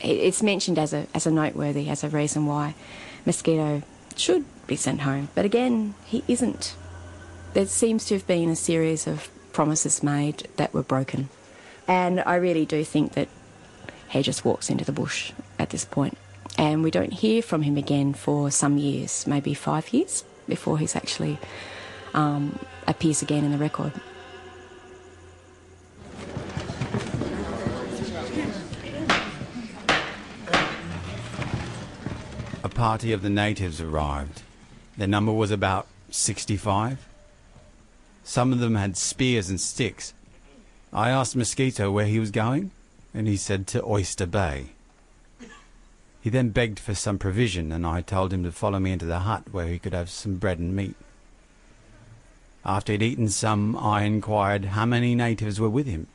It's 0.00 0.42
mentioned 0.42 0.76
as 0.76 0.92
a, 0.92 1.06
as 1.14 1.24
a 1.24 1.30
noteworthy, 1.30 1.88
as 1.88 2.02
a 2.02 2.08
reason 2.08 2.46
why 2.46 2.74
Musquito 3.24 3.84
should 4.16 4.44
be 4.66 4.74
sent 4.74 5.02
home. 5.02 5.28
But 5.36 5.44
again, 5.44 5.94
he 6.04 6.24
isn't. 6.26 6.74
There 7.54 7.66
seems 7.66 8.06
to 8.06 8.14
have 8.14 8.26
been 8.26 8.50
a 8.50 8.56
series 8.56 9.06
of 9.06 9.28
promises 9.52 10.02
made 10.02 10.48
that 10.56 10.74
were 10.74 10.82
broken. 10.82 11.28
And 11.86 12.20
I 12.20 12.34
really 12.34 12.66
do 12.66 12.82
think 12.82 13.12
that 13.12 13.28
he 14.08 14.22
just 14.22 14.44
walks 14.44 14.68
into 14.68 14.84
the 14.84 14.92
bush 14.92 15.32
at 15.58 15.70
this 15.70 15.84
point. 15.84 16.16
And 16.58 16.82
we 16.82 16.90
don't 16.90 17.12
hear 17.12 17.42
from 17.42 17.62
him 17.62 17.76
again 17.76 18.12
for 18.14 18.50
some 18.50 18.78
years, 18.78 19.26
maybe 19.26 19.54
five 19.54 19.92
years, 19.92 20.24
before 20.46 20.78
he's 20.78 20.94
actually 20.94 21.38
um, 22.14 22.58
appears 22.86 23.22
again 23.22 23.44
in 23.44 23.52
the 23.52 23.58
record. 23.58 23.92
A 32.64 32.68
party 32.68 33.12
of 33.12 33.22
the 33.22 33.30
natives 33.30 33.80
arrived. 33.80 34.42
Their 34.96 35.08
number 35.08 35.32
was 35.32 35.50
about 35.50 35.86
65. 36.10 37.08
Some 38.24 38.52
of 38.52 38.60
them 38.60 38.76
had 38.76 38.96
spears 38.96 39.48
and 39.48 39.60
sticks. 39.60 40.14
I 40.92 41.10
asked 41.10 41.36
Musquito 41.36 41.90
where 41.90 42.06
he 42.06 42.20
was 42.20 42.30
going 42.30 42.70
and 43.14 43.26
he 43.26 43.36
said 43.36 43.66
to 43.68 43.84
Oyster 43.84 44.26
Bay. 44.26 44.66
He 46.22 46.30
then 46.30 46.50
begged 46.50 46.78
for 46.78 46.94
some 46.94 47.18
provision, 47.18 47.72
and 47.72 47.84
I 47.84 48.00
told 48.00 48.32
him 48.32 48.44
to 48.44 48.52
follow 48.52 48.78
me 48.78 48.92
into 48.92 49.06
the 49.06 49.20
hut 49.20 49.42
where 49.50 49.66
he 49.66 49.80
could 49.80 49.92
have 49.92 50.08
some 50.08 50.36
bread 50.36 50.60
and 50.60 50.74
meat. 50.74 50.94
After 52.64 52.92
he'd 52.92 53.02
eaten 53.02 53.28
some, 53.28 53.76
I 53.76 54.04
inquired 54.04 54.66
how 54.66 54.86
many 54.86 55.16
natives 55.16 55.58
were 55.58 55.68
with 55.68 55.88
him. 55.88 56.06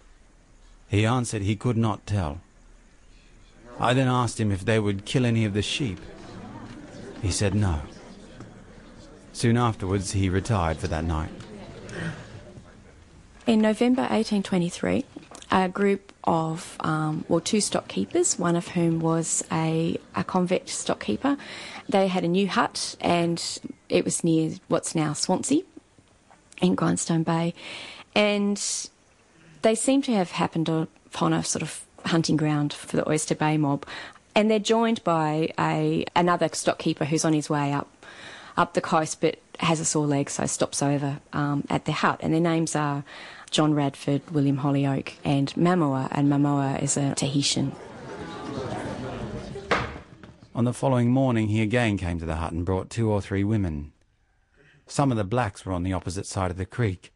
He 0.88 1.06
answered 1.06 1.42
he 1.42 1.58
could 1.58 1.76
not 1.76 2.08
tell. 2.08 2.40
I 3.78 3.94
then 3.94 4.08
asked 4.08 4.40
him 4.40 4.50
if 4.50 4.64
they 4.64 4.80
would 4.80 5.04
kill 5.04 5.26
any 5.26 5.44
of 5.44 5.54
the 5.54 5.62
sheep. 5.62 6.00
He 7.22 7.30
said 7.30 7.54
no. 7.54 7.82
Soon 9.34 9.58
afterwards, 9.58 10.14
he 10.14 10.30
retired 10.30 10.78
for 10.78 10.88
that 10.88 11.04
night. 11.04 11.32
In 13.46 13.60
November 13.60 14.04
1823, 14.04 15.04
a 15.52 15.70
group 15.70 16.14
of, 16.24 16.78
um, 16.82 17.26
well, 17.28 17.40
two 17.40 17.62
stock 17.62 17.88
keepers, 17.88 18.38
one 18.38 18.56
of 18.56 18.70
whom 18.70 19.00
was 19.00 19.44
a, 19.52 19.98
a 20.16 20.24
convict 20.24 20.70
stock 20.70 21.00
keeper. 21.00 21.38
They 21.88 22.08
had 22.08 22.24
a 22.24 22.28
new 22.28 22.48
hut 22.48 22.96
and 23.00 23.42
it 23.90 24.04
was 24.04 24.24
near 24.24 24.52
what's 24.68 24.94
now 24.94 25.14
Swansea 25.14 25.64
in 26.62 26.76
Grindstone 26.76 27.24
Bay. 27.24 27.54
And 28.14 28.62
they 29.62 29.76
seem 29.76 30.02
to 30.04 30.14
have 30.14 30.32
happened 30.32 30.70
upon 30.70 31.34
a 31.34 31.44
sort 31.44 31.64
of 31.64 31.86
hunting 32.06 32.38
ground 32.38 32.74
for 32.74 32.98
the 32.98 33.08
Oyster 33.10 33.36
Bay 33.36 33.58
mob. 33.58 33.86
And 34.36 34.52
they're 34.52 34.60
joined 34.60 35.04
by 35.04 35.52
a 35.58 36.06
another 36.16 36.50
stock 36.54 36.78
keeper 36.78 37.06
who's 37.06 37.26
on 37.26 37.34
his 37.34 37.50
way 37.50 37.74
up 37.74 37.88
up 38.56 38.74
the 38.74 38.82
coast 38.82 39.22
but 39.22 39.40
has 39.60 39.80
a 39.80 39.86
sore 39.86 40.06
leg, 40.06 40.30
so 40.30 40.46
stops 40.46 40.84
over 40.84 41.20
um, 41.34 41.64
at 41.70 41.86
their 41.86 41.96
hut. 41.96 42.20
And 42.22 42.34
their 42.34 42.42
names 42.42 42.76
are 42.76 43.04
John 43.50 43.74
Radford, 43.74 44.30
William 44.32 44.58
Hollyoake, 44.58 45.14
and 45.24 45.54
Mamoa, 45.56 46.08
and 46.12 46.30
Mamoa 46.30 46.82
is 46.82 46.98
a 46.98 47.16
Tahitian. 47.16 47.72
On 50.54 50.66
the 50.66 50.74
following 50.74 51.12
morning, 51.12 51.48
he 51.48 51.62
again 51.62 51.98
came 51.98 52.20
to 52.20 52.26
the 52.26 52.38
hut 52.38 52.52
and 52.52 52.66
brought 52.66 52.90
two 52.90 53.10
or 53.10 53.22
three 53.22 53.44
women. 53.44 53.92
Some 54.88 55.12
of 55.12 55.18
the 55.18 55.24
blacks 55.24 55.66
were 55.66 55.74
on 55.74 55.84
the 55.84 55.94
opposite 55.94 56.26
side 56.26 56.50
of 56.50 56.58
the 56.58 56.66
creek. 56.66 57.12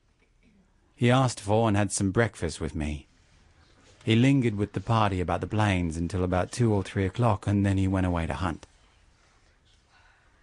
He 0.95 1.09
asked 1.09 1.39
for 1.39 1.67
and 1.67 1.75
had 1.75 1.91
some 1.91 2.11
breakfast 2.11 2.61
with 2.61 2.75
me. 2.75 3.07
He 4.03 4.15
lingered 4.15 4.55
with 4.55 4.73
the 4.73 4.79
party 4.79 5.21
about 5.21 5.41
the 5.41 5.47
plains 5.47 5.97
until 5.97 6.23
about 6.23 6.51
two 6.51 6.73
or 6.73 6.83
three 6.83 7.05
o'clock, 7.05 7.47
and 7.47 7.65
then 7.65 7.77
he 7.77 7.87
went 7.87 8.05
away 8.05 8.27
to 8.27 8.33
hunt. 8.33 8.67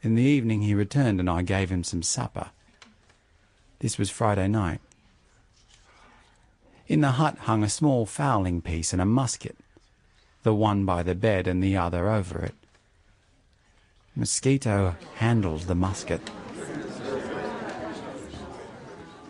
In 0.03 0.15
the 0.15 0.23
evening 0.23 0.63
he 0.63 0.75
returned, 0.75 1.21
and 1.21 1.31
I 1.31 1.43
gave 1.43 1.71
him 1.71 1.85
some 1.85 2.03
supper. 2.03 2.51
This 3.81 3.99
was 3.99 4.11
Friday 4.11 4.49
night. 4.49 4.81
In 6.89 7.03
the 7.03 7.13
hut 7.13 7.37
hung 7.41 7.63
a 7.63 7.69
small 7.69 8.07
fowling 8.07 8.63
piece 8.63 8.95
and 8.95 9.03
a 9.03 9.05
musket, 9.05 9.57
the 10.43 10.55
one 10.55 10.87
by 10.87 11.03
the 11.03 11.15
bed 11.15 11.47
and 11.47 11.63
the 11.63 11.77
other 11.77 12.09
over 12.09 12.41
it. 12.41 12.55
Musquito 14.17 14.97
handled 15.17 15.63
the 15.63 15.75
musket. 15.75 16.31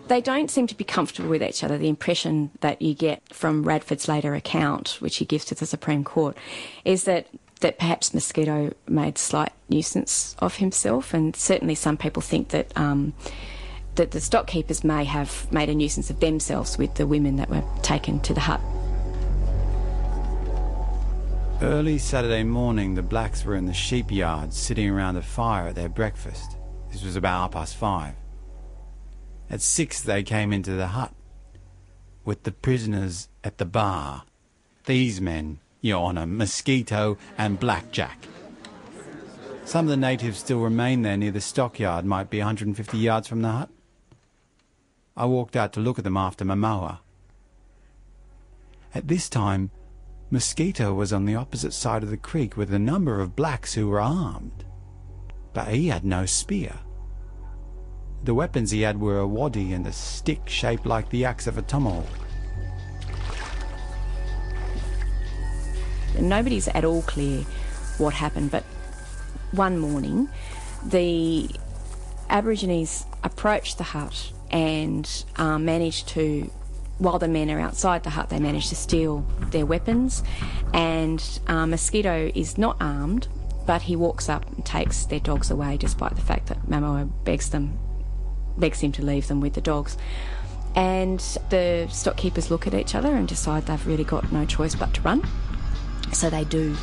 they 0.07 0.21
don't 0.21 0.51
seem 0.51 0.67
to 0.67 0.75
be 0.75 0.85
comfortable 0.85 1.29
with 1.29 1.43
each 1.43 1.63
other. 1.63 1.77
The 1.77 1.89
impression 1.89 2.51
that 2.61 2.81
you 2.81 2.95
get 2.95 3.23
from 3.35 3.65
Radford's 3.65 4.09
later 4.09 4.35
account, 4.35 4.97
which 5.01 5.17
he 5.17 5.25
gives 5.25 5.45
to 5.47 5.55
the 5.55 5.67
Supreme 5.67 6.05
Court, 6.05 6.37
is 6.85 7.05
that 7.05 7.27
that 7.61 7.77
perhaps 7.77 8.11
Musquito 8.15 8.73
made 8.87 9.19
slight 9.19 9.53
nuisance 9.69 10.37
of 10.39 10.57
himself, 10.57 11.13
and 11.13 11.35
certainly 11.35 11.75
some 11.75 11.97
people 11.97 12.23
think 12.23 12.51
that 12.51 12.73
um, 12.77 13.15
that 13.95 14.13
the 14.13 14.21
stock 14.21 14.47
keepers 14.47 14.85
may 14.85 15.05
have 15.05 15.51
made 15.53 15.69
a 15.69 15.75
nuisance 15.75 16.11
of 16.11 16.21
themselves 16.21 16.79
with 16.79 16.95
the 16.95 17.07
women 17.07 17.37
that 17.37 17.51
were 17.51 17.65
taken 17.83 18.21
to 18.21 18.35
the 18.35 18.41
hut. 18.41 18.61
Early 21.61 21.99
Saturday 21.99 22.45
morning, 22.45 22.95
the 22.95 23.03
blacks 23.03 23.45
were 23.45 23.57
in 23.57 23.67
the 23.67 23.75
sheep 23.75 24.13
yard 24.13 24.53
sitting 24.53 24.89
around 24.89 25.17
a 25.17 25.23
fire 25.23 25.67
at 25.67 25.75
their 25.75 25.89
breakfast. 25.89 26.57
This 26.93 27.03
was 27.03 27.17
about 27.17 27.41
half 27.41 27.51
past 27.51 27.77
five. 27.77 28.15
At 29.51 29.61
six, 29.61 30.01
they 30.01 30.23
came 30.23 30.53
into 30.53 30.73
the 30.73 30.89
hut 30.89 31.13
with 32.25 32.45
the 32.45 32.53
prisoners 32.53 33.29
at 33.43 33.59
the 33.59 33.65
bar. 33.65 34.25
These 34.85 35.21
men, 35.21 35.59
Your 35.81 36.07
Honour, 36.07 36.27
Musquito 36.27 37.19
and 37.37 37.59
Blackjack. 37.59 38.29
Some 39.65 39.87
of 39.87 39.91
the 39.91 39.97
natives 39.97 40.39
still 40.39 40.61
remain 40.61 41.03
there 41.03 41.17
near 41.17 41.31
the 41.31 41.41
stockyard, 41.41 42.05
might 42.05 42.31
be 42.31 42.39
150 42.39 42.99
yards 42.99 43.27
from 43.27 43.43
the 43.43 43.51
hut. 43.51 43.71
I 45.19 45.25
walked 45.25 45.57
out 45.57 45.73
to 45.73 45.81
look 45.81 45.99
at 45.99 46.05
them 46.05 46.17
after 46.17 46.45
Momoa. 46.45 47.01
At 48.95 49.09
this 49.09 49.29
time, 49.29 49.73
Musquito 50.31 50.95
was 50.95 51.13
on 51.13 51.25
the 51.25 51.35
opposite 51.35 51.73
side 51.73 52.05
of 52.05 52.11
the 52.11 52.17
creek 52.17 52.57
with 52.57 52.73
a 52.73 52.79
number 52.79 53.21
of 53.21 53.35
blacks 53.35 53.75
who 53.75 53.89
were 53.89 54.01
armed. 54.01 54.65
But 55.53 55.69
he 55.69 55.89
had 55.89 56.05
no 56.05 56.25
spear. 56.25 56.73
The 58.23 58.33
weapons 58.33 58.71
he 58.71 58.83
had 58.83 59.01
were 59.01 59.19
a 59.19 59.27
waddy 59.27 59.73
and 59.73 59.89
a 59.89 59.93
stick 59.93 60.49
shaped 60.49 60.87
like 60.87 61.11
the 61.11 61.25
axe 61.25 61.49
of 61.49 61.59
a 61.59 61.63
tomahawk. 61.63 62.07
Nobody's 66.21 66.69
at 66.69 66.85
all 66.85 67.03
clear 67.03 67.43
what 67.99 68.15
happened, 68.15 68.53
but 68.53 68.63
one 69.51 69.79
morning 69.79 70.29
the 70.87 71.51
Aborigines 72.31 73.05
approached 73.25 73.79
the 73.79 73.85
hut 73.85 74.33
and 74.51 75.25
um, 75.37 75.65
managed 75.65 76.09
to 76.09 76.51
while 76.99 77.19
the 77.19 77.29
men 77.29 77.51
are 77.51 77.61
outside 77.61 78.03
the 78.03 78.11
hut, 78.11 78.29
they 78.29 78.41
manage 78.41 78.69
to 78.69 78.75
steal 78.75 79.25
their 79.51 79.65
weapons. 79.65 80.23
And 80.75 81.21
uh, 81.47 81.65
Musquito 81.65 82.33
is 82.35 82.59
not 82.59 82.77
armed, 82.81 83.29
but 83.67 83.83
he 83.83 83.97
walks 83.97 84.29
up 84.29 84.47
and 84.53 84.65
takes 84.65 85.05
their 85.07 85.21
dogs 85.21 85.51
away, 85.51 85.77
despite 85.77 86.17
the 86.17 86.23
fact 86.23 86.47
that 86.47 86.67
Momoa 86.67 87.09
begs 87.25 87.51
them, 87.51 87.79
begs 88.57 88.81
him 88.81 88.93
to 88.93 89.05
leave 89.05 89.29
them 89.29 89.41
with 89.41 89.55
the 89.55 89.61
dogs. 89.61 89.97
And 90.75 91.21
the 91.51 91.89
stock 91.91 92.17
keepers 92.17 92.51
look 92.51 92.67
at 92.67 92.75
each 92.75 92.95
other 92.95 93.15
and 93.15 93.27
decide 93.27 93.67
they've 93.67 93.87
really 93.87 94.05
got 94.05 94.31
no 94.33 94.45
choice 94.45 94.75
but 94.75 94.93
to 94.95 95.01
run. 95.03 95.27
So 96.13 96.31
they 96.31 96.45
do. 96.45 96.77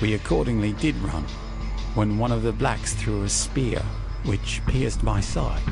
We 0.00 0.14
accordingly 0.14 0.72
did 0.72 0.96
run 0.96 1.24
when 1.94 2.16
one 2.16 2.32
of 2.32 2.42
the 2.42 2.52
blacks 2.52 2.94
threw 2.94 3.24
a 3.24 3.28
spear 3.28 3.82
which 4.24 4.62
pierced 4.66 5.02
my 5.02 5.20
side. 5.20 5.62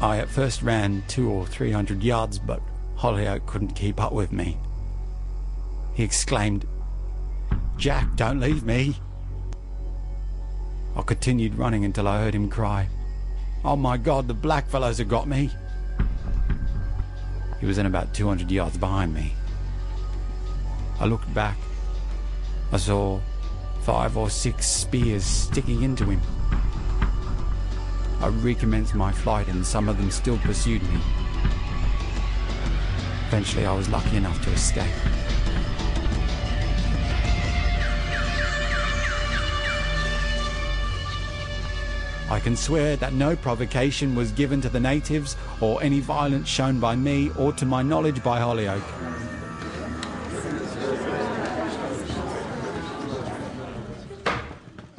I 0.00 0.18
at 0.18 0.28
first 0.28 0.62
ran 0.62 1.02
two 1.08 1.30
or 1.30 1.46
three 1.46 1.72
hundred 1.72 2.02
yards, 2.02 2.38
but 2.38 2.60
Holyoake 2.96 3.46
couldn't 3.46 3.74
keep 3.74 4.00
up 4.00 4.12
with 4.12 4.32
me. 4.32 4.56
He 5.94 6.04
exclaimed, 6.04 6.66
Jack, 7.76 8.14
don't 8.16 8.40
leave 8.40 8.64
me. 8.64 8.96
I 10.96 11.02
continued 11.02 11.56
running 11.56 11.84
until 11.84 12.08
I 12.08 12.20
heard 12.20 12.34
him 12.34 12.48
cry, 12.48 12.88
Oh 13.64 13.76
my 13.76 13.96
God, 13.96 14.28
the 14.28 14.34
black 14.34 14.68
fellows 14.68 14.98
have 14.98 15.08
got 15.08 15.26
me. 15.26 15.50
He 17.60 17.66
was 17.66 17.78
in 17.78 17.86
about 17.86 18.14
200 18.14 18.50
yards 18.50 18.78
behind 18.78 19.12
me. 19.12 19.32
I 21.00 21.06
looked 21.06 21.32
back. 21.34 21.56
I 22.70 22.76
saw 22.76 23.20
five 23.82 24.16
or 24.16 24.30
six 24.30 24.66
spears 24.66 25.24
sticking 25.24 25.82
into 25.82 26.04
him. 26.04 26.20
I 28.20 28.26
recommenced 28.26 28.94
my 28.94 29.12
flight 29.12 29.48
and 29.48 29.64
some 29.64 29.88
of 29.88 29.96
them 29.96 30.10
still 30.10 30.38
pursued 30.38 30.82
me. 30.82 31.00
Eventually, 33.28 33.66
I 33.66 33.74
was 33.74 33.88
lucky 33.88 34.16
enough 34.16 34.42
to 34.44 34.50
escape. 34.50 34.86
I 42.30 42.40
can 42.40 42.56
swear 42.56 42.96
that 42.96 43.12
no 43.14 43.36
provocation 43.36 44.14
was 44.14 44.32
given 44.32 44.60
to 44.62 44.68
the 44.68 44.80
natives 44.80 45.36
or 45.60 45.82
any 45.82 46.00
violence 46.00 46.48
shown 46.48 46.78
by 46.80 46.96
me 46.96 47.30
or 47.38 47.52
to 47.52 47.64
my 47.64 47.82
knowledge 47.82 48.22
by 48.22 48.38
Holyoake. 48.38 48.82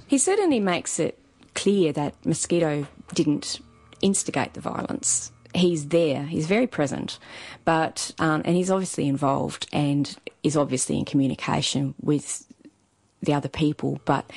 He 0.07 0.17
certainly 0.17 0.59
makes 0.59 0.99
it 0.99 1.19
clear 1.53 1.91
that 1.93 2.15
Musquito 2.23 2.87
didn't 3.13 3.59
instigate 4.01 4.53
the 4.53 4.61
violence. 4.61 5.31
He's 5.53 5.87
there, 5.87 6.25
he's 6.25 6.45
very 6.45 6.67
present, 6.67 7.17
but 7.65 8.11
um, 8.19 8.43
and 8.45 8.55
he's 8.55 8.69
obviously 8.69 9.07
involved 9.07 9.67
and 9.73 10.15
is 10.43 10.55
obviously 10.55 10.97
in 10.97 11.05
communication 11.05 11.95
with 12.01 12.45
the 13.21 13.33
other 13.33 13.49
people, 13.49 13.99
but 14.05 14.31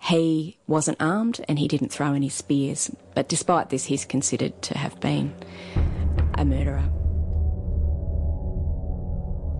he 0.00 0.58
wasn't 0.66 1.00
armed 1.00 1.44
and 1.48 1.58
he 1.58 1.68
didn't 1.68 1.88
throw 1.88 2.12
any 2.12 2.28
spears. 2.28 2.90
But 3.14 3.28
despite 3.28 3.70
this, 3.70 3.86
he's 3.86 4.04
considered 4.04 4.60
to 4.62 4.78
have 4.78 5.00
been 5.00 5.34
a 6.34 6.44
murderer. 6.44 6.88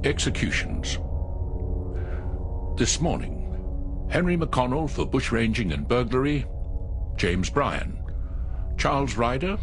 Executions. 0.05 0.99
This 2.79 3.01
morning, 3.01 4.07
Henry 4.11 4.37
McConnell 4.37 4.89
for 4.89 5.05
bushranging 5.05 5.75
and 5.75 5.89
burglary, 5.89 6.47
James 7.17 7.51
Bryan, 7.51 7.98
Charles 8.79 9.17
Ryder, 9.17 9.59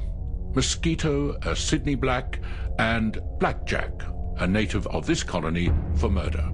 Musquito, 0.54 1.36
a 1.46 1.56
Sydney 1.56 1.96
Black, 1.96 2.40
and 2.78 3.18
Blackjack, 3.40 3.92
a 4.38 4.46
native 4.46 4.86
of 4.88 5.06
this 5.06 5.24
colony, 5.24 5.72
for 5.96 6.10
murder. 6.10 6.52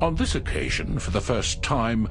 On 0.00 0.14
this 0.14 0.36
occasion, 0.36 0.98
for 0.98 1.10
the 1.10 1.20
first 1.20 1.62
time, 1.62 2.08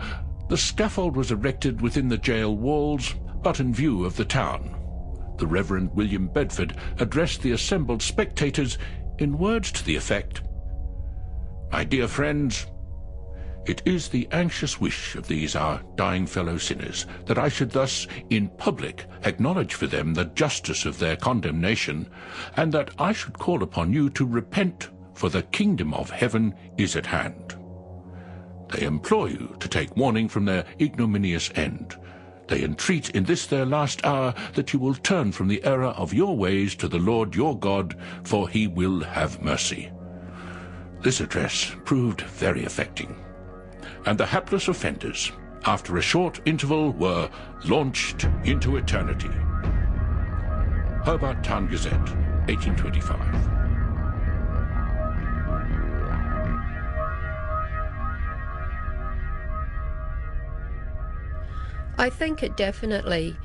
the 0.49 0.57
scaffold 0.57 1.15
was 1.15 1.31
erected 1.31 1.81
within 1.81 2.09
the 2.09 2.17
jail 2.17 2.55
walls, 2.55 3.15
but 3.41 3.59
in 3.59 3.73
view 3.73 4.03
of 4.03 4.17
the 4.17 4.25
town. 4.25 4.75
The 5.37 5.47
Reverend 5.47 5.95
William 5.95 6.27
Bedford 6.27 6.75
addressed 6.99 7.41
the 7.41 7.51
assembled 7.51 8.01
spectators 8.01 8.77
in 9.17 9.37
words 9.37 9.71
to 9.71 9.85
the 9.85 9.95
effect, 9.95 10.41
My 11.71 11.83
dear 11.83 12.07
friends, 12.07 12.67
it 13.65 13.81
is 13.85 14.09
the 14.09 14.27
anxious 14.31 14.79
wish 14.79 15.15
of 15.15 15.27
these 15.27 15.55
our 15.55 15.81
dying 15.95 16.27
fellow 16.27 16.57
sinners 16.57 17.07
that 17.25 17.39
I 17.39 17.49
should 17.49 17.71
thus, 17.71 18.07
in 18.29 18.49
public, 18.57 19.05
acknowledge 19.23 19.73
for 19.73 19.87
them 19.87 20.13
the 20.13 20.25
justice 20.25 20.85
of 20.85 20.99
their 20.99 21.15
condemnation, 21.15 22.07
and 22.55 22.71
that 22.73 22.91
I 22.99 23.11
should 23.11 23.39
call 23.39 23.63
upon 23.63 23.91
you 23.91 24.09
to 24.11 24.25
repent, 24.25 24.89
for 25.15 25.29
the 25.29 25.43
kingdom 25.43 25.93
of 25.93 26.09
heaven 26.09 26.53
is 26.77 26.95
at 26.95 27.07
hand. 27.07 27.55
They 28.71 28.85
implore 28.85 29.29
you 29.29 29.55
to 29.59 29.67
take 29.67 29.95
warning 29.97 30.27
from 30.27 30.45
their 30.45 30.65
ignominious 30.79 31.49
end. 31.55 31.95
They 32.47 32.63
entreat 32.63 33.09
in 33.11 33.23
this 33.23 33.47
their 33.47 33.65
last 33.65 34.05
hour 34.05 34.35
that 34.53 34.73
you 34.73 34.79
will 34.79 34.93
turn 34.93 35.31
from 35.31 35.47
the 35.47 35.63
error 35.63 35.93
of 35.97 36.13
your 36.13 36.37
ways 36.37 36.75
to 36.75 36.87
the 36.87 36.99
Lord 36.99 37.33
your 37.33 37.57
God, 37.57 37.95
for 38.23 38.47
he 38.47 38.67
will 38.67 38.99
have 39.01 39.41
mercy. 39.41 39.91
This 41.01 41.19
address 41.19 41.75
proved 41.85 42.21
very 42.21 42.65
affecting 42.65 43.15
and 44.05 44.17
the 44.17 44.25
hapless 44.25 44.67
offenders, 44.67 45.31
after 45.65 45.97
a 45.97 46.01
short 46.01 46.39
interval, 46.45 46.91
were 46.91 47.29
launched 47.65 48.27
into 48.43 48.77
eternity. 48.77 49.31
Hobart 51.03 51.43
Town 51.43 51.67
Gazette, 51.67 52.09
1825. 52.47 53.55
I 61.97 62.09
think 62.09 62.43
it 62.43 62.57
definitely 62.57 63.37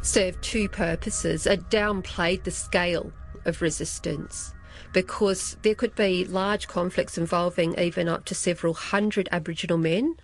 served 0.00 0.40
two 0.40 0.68
purposes. 0.68 1.46
It 1.46 1.68
downplayed 1.68 2.44
the 2.44 2.50
scale 2.50 3.12
of 3.44 3.60
resistance 3.60 4.54
because 4.92 5.56
there 5.62 5.74
could 5.74 5.94
be 5.94 6.24
large 6.24 6.68
conflicts 6.68 7.18
involving 7.18 7.78
even 7.78 8.08
up 8.08 8.24
to 8.26 8.34
several 8.34 8.74
hundred 8.74 9.28
Aboriginal 9.32 9.78
men, 9.78 10.16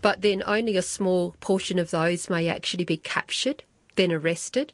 but 0.00 0.22
then 0.22 0.42
only 0.46 0.76
a 0.76 0.82
small 0.82 1.34
portion 1.40 1.78
of 1.78 1.90
those 1.90 2.28
may 2.28 2.48
actually 2.48 2.84
be 2.84 2.96
captured, 2.96 3.62
then 3.96 4.12
arrested, 4.12 4.72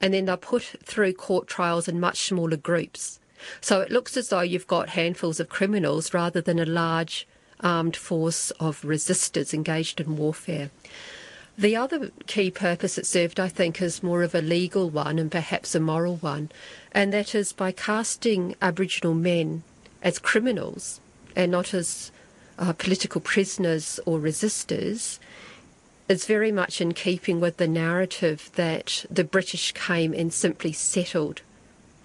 and 0.00 0.14
then 0.14 0.26
they're 0.26 0.36
put 0.36 0.62
through 0.84 1.12
court 1.12 1.46
trials 1.46 1.88
in 1.88 1.98
much 1.98 2.26
smaller 2.28 2.56
groups. 2.56 3.18
So 3.60 3.80
it 3.80 3.90
looks 3.90 4.16
as 4.16 4.28
though 4.28 4.40
you've 4.40 4.66
got 4.66 4.90
handfuls 4.90 5.40
of 5.40 5.48
criminals 5.48 6.14
rather 6.14 6.40
than 6.40 6.58
a 6.58 6.64
large 6.64 7.26
armed 7.60 7.96
force 7.96 8.50
of 8.52 8.82
resistors 8.82 9.52
engaged 9.52 10.00
in 10.00 10.16
warfare. 10.16 10.70
The 11.58 11.74
other 11.74 12.12
key 12.28 12.52
purpose 12.52 12.98
it 12.98 13.06
served, 13.06 13.40
I 13.40 13.48
think, 13.48 13.82
is 13.82 14.00
more 14.00 14.22
of 14.22 14.32
a 14.32 14.40
legal 14.40 14.90
one 14.90 15.18
and 15.18 15.28
perhaps 15.28 15.74
a 15.74 15.80
moral 15.80 16.14
one, 16.14 16.52
and 16.92 17.12
that 17.12 17.34
is 17.34 17.52
by 17.52 17.72
casting 17.72 18.54
Aboriginal 18.62 19.12
men 19.12 19.64
as 20.00 20.20
criminals 20.20 21.00
and 21.34 21.50
not 21.50 21.74
as 21.74 22.12
uh, 22.60 22.74
political 22.74 23.20
prisoners 23.20 23.98
or 24.06 24.20
resistors. 24.20 25.18
It's 26.08 26.26
very 26.26 26.52
much 26.52 26.80
in 26.80 26.94
keeping 26.94 27.40
with 27.40 27.56
the 27.56 27.66
narrative 27.66 28.52
that 28.54 29.04
the 29.10 29.24
British 29.24 29.72
came 29.72 30.14
and 30.14 30.32
simply 30.32 30.72
settled 30.72 31.42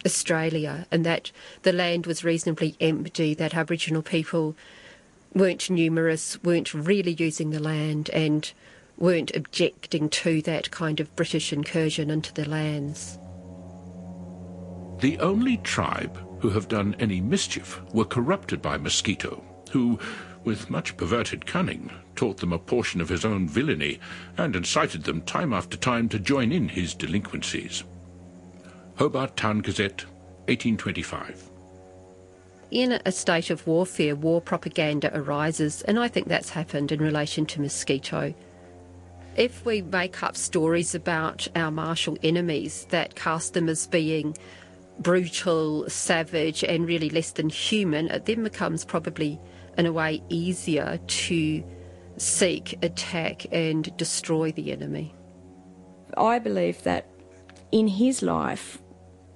Australia 0.04 0.88
and 0.90 1.06
that 1.06 1.32
the 1.62 1.74
land 1.74 2.08
was 2.08 2.24
reasonably 2.24 2.76
empty, 2.82 3.36
that 3.36 3.54
Aboriginal 3.54 4.02
people 4.02 4.56
weren't 5.32 5.70
numerous, 5.70 6.42
weren't 6.44 6.74
really 6.74 7.14
using 7.14 7.52
the 7.52 7.62
land, 7.62 8.10
and 8.10 8.52
weren't 8.98 9.36
objecting 9.36 10.10
to 10.10 10.42
that 10.44 10.72
kind 10.72 11.00
of 11.00 11.16
British 11.16 11.52
incursion 11.52 12.10
into 12.10 12.34
their 12.34 12.46
lands. 12.46 13.18
The 15.00 15.20
only 15.20 15.58
tribe 15.58 16.18
who 16.40 16.50
have 16.52 16.68
done 16.68 16.96
any 17.00 17.20
mischief 17.20 17.82
were 17.94 18.06
corrupted 18.06 18.62
by 18.62 18.78
Musquito, 18.78 19.44
who, 19.72 20.00
with 20.44 20.70
much 20.70 20.96
perverted 20.98 21.46
cunning, 21.46 21.90
taught 22.16 22.38
them 22.38 22.54
a 22.54 22.60
portion 22.60 23.02
of 23.02 23.10
his 23.10 23.26
own 23.26 23.48
villainy 23.48 24.00
and 24.38 24.56
incited 24.56 25.04
them 25.04 25.22
time 25.22 25.54
after 25.54 25.78
time 25.78 26.08
to 26.10 26.20
join 26.20 26.52
in 26.52 26.70
his 26.70 26.94
delinquencies. 26.94 27.84
Hobart 28.96 29.36
Town 29.36 29.60
Gazette, 29.60 30.06
1825. 30.48 31.50
In 32.72 33.00
a 33.06 33.12
state 33.12 33.50
of 33.50 33.66
warfare, 33.68 34.16
war 34.16 34.42
propaganda 34.42 35.12
arises, 35.16 35.82
and 35.84 36.00
I 36.00 36.08
think 36.08 36.28
that's 36.28 36.50
happened 36.50 36.92
in 36.92 37.00
relation 37.00 37.46
to 37.48 37.62
Musquito. 37.62 38.34
If 39.36 39.66
we 39.66 39.82
make 39.82 40.22
up 40.22 40.38
stories 40.38 40.94
about 40.94 41.48
our 41.56 41.72
martial 41.72 42.18
enemies 42.22 42.86
that 42.90 43.16
cast 43.16 43.56
them 43.56 43.68
as 43.68 43.88
being 43.88 44.38
brutal, 45.00 45.90
savage, 45.90 46.64
and 46.64 46.88
really 46.88 47.10
less 47.10 47.32
than 47.32 47.50
human, 47.50 48.10
it 48.10 48.26
then 48.26 48.44
becomes 48.44 48.86
probably, 48.86 49.40
in 49.76 49.88
a 49.88 49.92
way, 49.92 50.22
easier 50.30 51.00
to 51.06 51.64
seek, 52.18 52.78
attack, 52.84 53.48
and 53.52 53.96
destroy 53.98 54.52
the 54.52 54.72
enemy. 54.72 55.16
I 56.16 56.38
believe 56.38 56.84
that 56.84 57.10
in 57.72 57.88
his 57.88 58.22
life, 58.22 58.78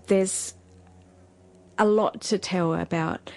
there's 0.05 0.53
a 1.79 1.85
lot 1.85 2.21
to 2.21 2.37
tell 2.37 2.75
about 2.75 3.31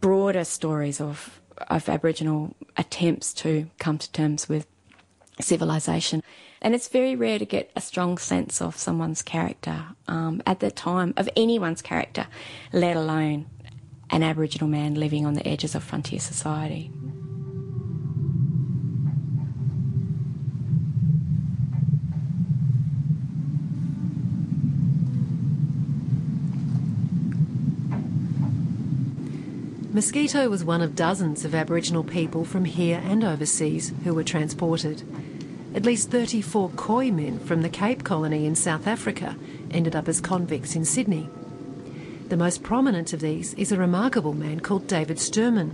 broader 0.00 0.44
stories 0.44 0.98
of, 0.98 1.42
of 1.68 1.90
Aboriginal 1.90 2.56
attempts 2.78 3.34
to 3.34 3.70
come 3.78 3.98
to 3.98 4.10
terms 4.12 4.48
with 4.48 4.66
civilization. 5.40 6.22
And 6.62 6.74
it's 6.74 6.88
very 6.88 7.14
rare 7.14 7.38
to 7.38 7.44
get 7.44 7.70
a 7.76 7.80
strong 7.80 8.18
sense 8.18 8.62
of 8.62 8.76
someone's 8.76 9.22
character 9.22 9.84
um, 10.08 10.42
at 10.46 10.60
the 10.60 10.70
time, 10.70 11.12
of 11.16 11.28
anyone's 11.36 11.82
character, 11.82 12.26
let 12.72 12.96
alone 12.96 13.46
an 14.10 14.22
Aboriginal 14.22 14.68
man 14.68 14.94
living 14.94 15.26
on 15.26 15.34
the 15.34 15.46
edges 15.46 15.74
of 15.74 15.82
frontier 15.82 16.20
society. 16.20 16.90
Musquito 29.94 30.50
was 30.50 30.64
one 30.64 30.82
of 30.82 30.96
dozens 30.96 31.44
of 31.44 31.54
Aboriginal 31.54 32.02
people 32.02 32.44
from 32.44 32.64
here 32.64 33.00
and 33.04 33.22
overseas 33.22 33.92
who 34.02 34.12
were 34.12 34.24
transported. 34.24 35.04
At 35.74 35.84
least 35.84 36.10
34 36.10 36.70
Khoi 36.76 37.10
men 37.10 37.40
from 37.40 37.62
the 37.62 37.68
Cape 37.68 38.04
Colony 38.04 38.46
in 38.46 38.54
South 38.54 38.86
Africa 38.86 39.36
ended 39.72 39.96
up 39.96 40.08
as 40.08 40.20
convicts 40.20 40.76
in 40.76 40.84
Sydney. 40.84 41.28
The 42.28 42.36
most 42.36 42.62
prominent 42.62 43.12
of 43.12 43.18
these 43.20 43.54
is 43.54 43.72
a 43.72 43.76
remarkable 43.76 44.34
man 44.34 44.60
called 44.60 44.86
David 44.86 45.16
Stuurman. 45.16 45.72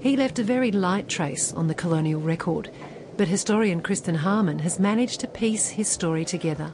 He 0.00 0.14
left 0.14 0.38
a 0.38 0.44
very 0.44 0.70
light 0.70 1.08
trace 1.08 1.54
on 1.54 1.68
the 1.68 1.74
colonial 1.74 2.20
record, 2.20 2.70
but 3.16 3.28
historian 3.28 3.80
Kristyn 3.80 4.16
Harman 4.16 4.58
has 4.58 4.78
managed 4.78 5.20
to 5.20 5.26
piece 5.26 5.70
his 5.70 5.88
story 5.88 6.26
together. 6.26 6.72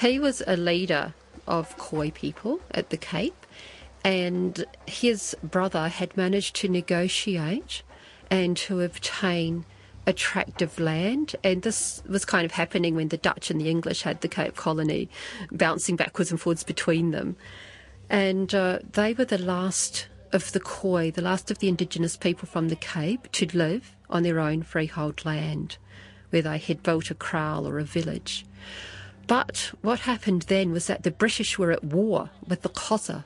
He 0.00 0.18
was 0.18 0.42
a 0.48 0.56
leader 0.56 1.14
of 1.46 1.78
Khoi 1.78 2.10
people 2.10 2.60
at 2.72 2.90
the 2.90 2.96
Cape 2.96 3.46
and 4.02 4.64
his 4.86 5.36
brother 5.44 5.88
had 5.88 6.16
managed 6.16 6.56
to 6.56 6.68
negotiate 6.68 7.82
and 8.30 8.56
to 8.56 8.80
obtain 8.80 9.64
a 10.06 10.12
tract 10.12 10.62
of 10.62 10.78
land. 10.78 11.34
And 11.42 11.62
this 11.62 12.02
was 12.08 12.24
kind 12.24 12.44
of 12.44 12.52
happening 12.52 12.94
when 12.94 13.08
the 13.08 13.16
Dutch 13.16 13.50
and 13.50 13.60
the 13.60 13.70
English 13.70 14.02
had 14.02 14.20
the 14.20 14.28
Cape 14.28 14.56
Colony 14.56 15.08
bouncing 15.50 15.96
backwards 15.96 16.30
and 16.30 16.40
forwards 16.40 16.64
between 16.64 17.10
them. 17.10 17.36
And 18.10 18.54
uh, 18.54 18.80
they 18.92 19.14
were 19.14 19.24
the 19.24 19.38
last 19.38 20.08
of 20.32 20.52
the 20.52 20.60
Khoi, 20.60 21.10
the 21.10 21.22
last 21.22 21.50
of 21.50 21.60
the 21.60 21.68
indigenous 21.68 22.16
people 22.16 22.46
from 22.46 22.68
the 22.68 22.76
Cape 22.76 23.30
to 23.32 23.46
live 23.56 23.94
on 24.10 24.22
their 24.22 24.40
own 24.40 24.62
freehold 24.62 25.24
land, 25.24 25.78
where 26.30 26.42
they 26.42 26.58
had 26.58 26.82
built 26.82 27.10
a 27.10 27.14
kraal 27.14 27.66
or 27.66 27.78
a 27.78 27.84
village. 27.84 28.44
But 29.26 29.72
what 29.80 30.00
happened 30.00 30.42
then 30.42 30.72
was 30.72 30.86
that 30.86 31.02
the 31.02 31.10
British 31.10 31.58
were 31.58 31.72
at 31.72 31.84
war 31.84 32.30
with 32.46 32.62
the 32.62 32.68
Xhosa, 32.68 33.24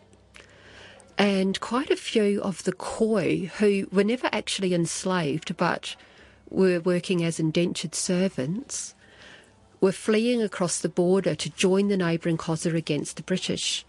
and 1.19 1.59
quite 1.61 1.91
a 1.91 1.97
few 1.97 2.41
of 2.43 2.63
the 2.63 2.73
Khoi 2.73 3.51
who 3.59 3.89
were 3.91 4.05
never 4.05 4.29
actually 4.33 4.73
enslaved 4.73 5.57
but 5.57 5.97
were 6.49 6.81
working 6.81 7.25
as 7.25 7.41
indentured 7.41 7.95
servants 7.95 8.95
were 9.81 9.93
fleeing 9.93 10.41
across 10.41 10.79
the 10.79 10.89
border 10.89 11.35
to 11.35 11.51
join 11.51 11.89
the 11.89 11.97
neighbouring 11.97 12.39
Xhosa 12.39 12.75
against 12.75 13.17
the 13.17 13.23
British. 13.23 13.85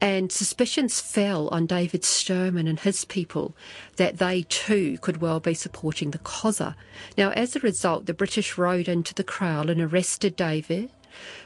And 0.00 0.32
suspicions 0.32 1.00
fell 1.00 1.48
on 1.48 1.66
David 1.66 2.02
Stuurman 2.02 2.68
and 2.68 2.80
his 2.80 3.04
people 3.04 3.54
that 3.96 4.18
they 4.18 4.42
too 4.48 4.96
could 5.02 5.20
well 5.20 5.40
be 5.40 5.54
supporting 5.54 6.12
the 6.12 6.18
Xhosa. 6.18 6.74
Now, 7.18 7.30
as 7.30 7.54
a 7.54 7.60
result, 7.60 8.06
the 8.06 8.14
British 8.14 8.56
rode 8.56 8.88
into 8.88 9.12
the 9.12 9.24
kraal 9.24 9.68
and 9.68 9.80
arrested 9.80 10.36
David, 10.36 10.90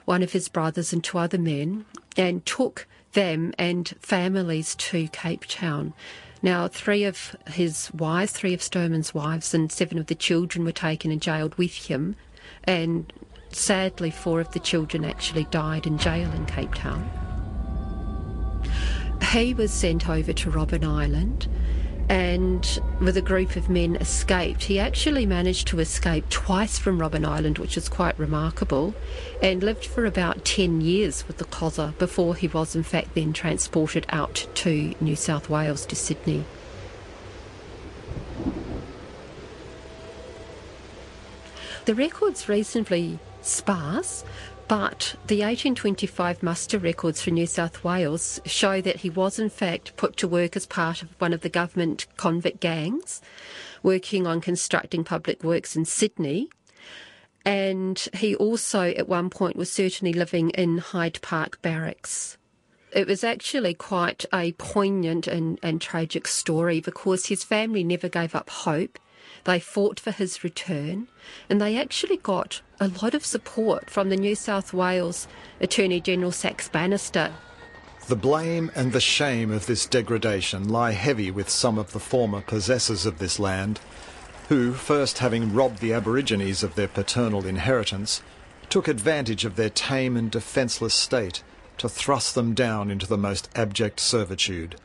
one 0.05 0.23
of 0.23 0.33
his 0.33 0.49
brothers, 0.49 0.93
and 0.93 1.03
two 1.03 1.19
other 1.19 1.39
men, 1.39 1.85
and 2.17 2.47
took 2.47 2.87
them 3.15 3.55
and 3.59 3.89
families 4.01 4.75
to 4.77 5.09
Cape 5.09 5.45
Town. 5.49 5.95
Now, 6.43 6.69
three 6.69 7.05
of 7.05 7.35
his 7.47 7.91
wives, 7.95 8.33
three 8.33 8.53
of 8.53 8.61
Stuurman's 8.61 9.15
wives, 9.15 9.55
and 9.55 9.73
seven 9.73 9.99
of 9.99 10.07
the 10.07 10.15
children 10.15 10.65
were 10.65 10.73
taken 10.73 11.11
and 11.11 11.23
jailed 11.23 11.55
with 11.55 11.75
him. 11.75 12.17
And 12.65 13.11
sadly, 13.51 14.11
four 14.11 14.41
of 14.41 14.53
the 14.53 14.61
children 14.61 15.05
actually 15.05 15.45
died 15.45 15.87
in 15.87 15.97
jail 15.97 16.31
in 16.33 16.45
Cape 16.45 16.75
Town. 16.75 17.11
He 19.33 19.55
was 19.55 19.73
sent 19.73 20.09
over 20.09 20.33
to 20.33 20.51
Robben 20.51 20.85
Island 20.85 21.49
and 22.09 22.81
with 23.01 23.17
a 23.17 23.23
group 23.23 23.57
of 23.57 23.69
men 23.69 23.97
escaped. 23.97 24.65
He 24.65 24.79
actually 24.79 25.27
managed 25.27 25.67
to 25.69 25.81
escape 25.81 26.29
twice 26.29 26.79
from 26.79 26.99
Robben 26.99 27.27
Island, 27.27 27.59
which 27.59 27.77
is 27.77 27.89
quite 27.89 28.19
remarkable, 28.19 28.95
and 29.43 29.63
lived 29.63 29.87
for 29.87 30.05
about 30.05 30.45
10 30.45 30.81
years 30.81 31.27
with 31.27 31.39
the 31.39 31.45
Xhosa 31.45 31.97
before 31.99 32.35
he 32.35 32.49
was 32.49 32.77
in 32.77 32.83
fact 32.83 33.15
then 33.15 33.33
transported 33.33 34.07
out 34.11 34.47
to 34.55 34.95
New 35.01 35.17
South 35.17 35.49
Wales 35.49 35.87
to 35.87 35.97
Sydney. 35.97 36.45
The 41.85 41.95
record's 41.95 42.49
reasonably 42.49 43.19
sparse, 43.43 44.25
but 44.69 45.15
the 45.27 45.41
1825 45.41 46.43
muster 46.43 46.79
records 46.79 47.21
for 47.21 47.31
New 47.31 47.47
South 47.47 47.85
Wales 47.85 48.41
show 48.45 48.81
that 48.81 48.97
he 48.97 49.11
was 49.11 49.39
in 49.39 49.51
fact 49.51 49.97
put 49.97 50.17
to 50.19 50.29
work 50.29 50.57
as 50.57 50.67
part 50.67 51.03
of 51.03 51.09
one 51.21 51.33
of 51.33 51.43
the 51.43 51.49
government 51.49 52.07
convict 52.17 52.61
gangs 52.61 53.21
working 53.83 54.27
on 54.27 54.41
constructing 54.41 55.05
public 55.05 55.45
works 55.45 55.77
in 55.77 55.85
Sydney. 55.85 56.49
And 57.45 57.99
he 58.15 58.35
also 58.35 58.91
at 58.95 59.09
one 59.09 59.29
point 59.29 59.57
was 59.57 59.71
certainly 59.71 60.15
living 60.15 60.51
in 60.51 60.79
Hyde 60.79 61.21
Park 61.21 61.61
Barracks. 61.61 62.39
It 62.91 63.07
was 63.07 63.23
actually 63.23 63.75
quite 63.75 64.25
a 64.33 64.53
poignant 64.53 65.27
and, 65.27 65.59
and 65.63 65.81
tragic 65.81 66.27
story 66.27 66.81
because 66.81 67.27
his 67.27 67.45
family 67.45 67.85
never 67.85 68.09
gave 68.09 68.35
up 68.35 68.49
hope 68.49 68.99
they 69.45 69.61
fought 69.61 70.01
for 70.01 70.11
his 70.11 70.43
return, 70.43 71.09
and 71.49 71.61
they 71.61 71.77
actually 71.77 72.17
got 72.17 72.61
a 72.81 72.89
lot 72.89 73.15
of 73.15 73.25
support 73.25 73.91
from 73.91 74.09
the 74.09 74.17
New 74.17 74.35
South 74.35 74.73
Wales 74.73 75.29
Attorney 75.61 76.01
General 76.01 76.33
Saxe 76.33 76.69
Bannister. 76.69 77.33
The 78.07 78.17
blame 78.17 78.71
and 78.75 78.93
the 78.93 79.01
shame 79.01 79.51
of 79.51 79.67
this 79.67 79.87
degradation 79.87 80.69
lie 80.69 80.93
heavy 80.93 81.31
with 81.31 81.49
some 81.49 81.79
of 81.79 81.93
the 81.93 82.01
former 82.01 82.43
possessors 82.43 83.07
of 83.07 83.19
this 83.19 83.39
land, 83.39 83.81
who, 84.49 84.75
first 84.75 85.19
having 85.19 85.55
robbed 85.55 85.79
the 85.79 85.95
Aborigines 85.95 86.63
of 86.63 86.75
their 86.75 86.89
paternal 86.89 87.47
inheritance, 87.47 88.23
took 88.69 88.89
advantage 88.89 89.45
of 89.45 89.57
their 89.57 89.71
tame 89.71 90.17
and 90.17 90.31
defenceless 90.31 90.95
state 90.95 91.43
to 91.79 91.89
thrust 91.89 92.35
them 92.35 92.55
down 92.55 92.91
into 92.91 93.07
the 93.07 93.17
most 93.17 93.49
abject 93.55 94.01
servitude. 94.01 94.77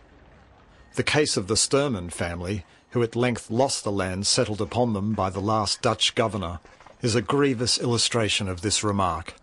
The 0.95 1.03
case 1.03 1.37
of 1.37 1.47
the 1.47 1.55
Stuurman 1.55 2.11
family 2.11 2.65
who 2.91 3.03
at 3.03 3.15
length 3.15 3.49
lost 3.49 3.83
the 3.83 3.91
land 3.91 4.25
settled 4.25 4.61
upon 4.61 4.93
them 4.93 5.13
by 5.13 5.29
the 5.29 5.39
last 5.39 5.81
Dutch 5.81 6.15
governor, 6.15 6.59
is 7.01 7.15
a 7.15 7.21
grievous 7.21 7.79
illustration 7.79 8.47
of 8.47 8.61
this 8.61 8.83
remark. 8.83 9.35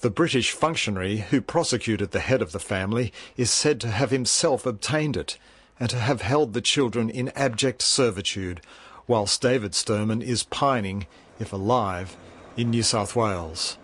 The 0.00 0.10
British 0.10 0.50
functionary 0.50 1.18
who 1.18 1.40
prosecuted 1.40 2.10
the 2.10 2.20
head 2.20 2.42
of 2.42 2.52
the 2.52 2.58
family 2.58 3.12
is 3.36 3.50
said 3.50 3.80
to 3.80 3.88
have 3.88 4.10
himself 4.10 4.66
obtained 4.66 5.16
it 5.16 5.38
and 5.78 5.88
to 5.90 5.98
have 5.98 6.22
held 6.22 6.52
the 6.52 6.60
children 6.60 7.08
in 7.08 7.30
abject 7.30 7.82
servitude, 7.82 8.60
whilst 9.06 9.42
David 9.42 9.72
Stuurman 9.72 10.22
is 10.22 10.42
pining, 10.44 11.06
if 11.38 11.52
alive, 11.52 12.16
in 12.56 12.70
New 12.70 12.82
South 12.82 13.16
Wales. 13.16 13.78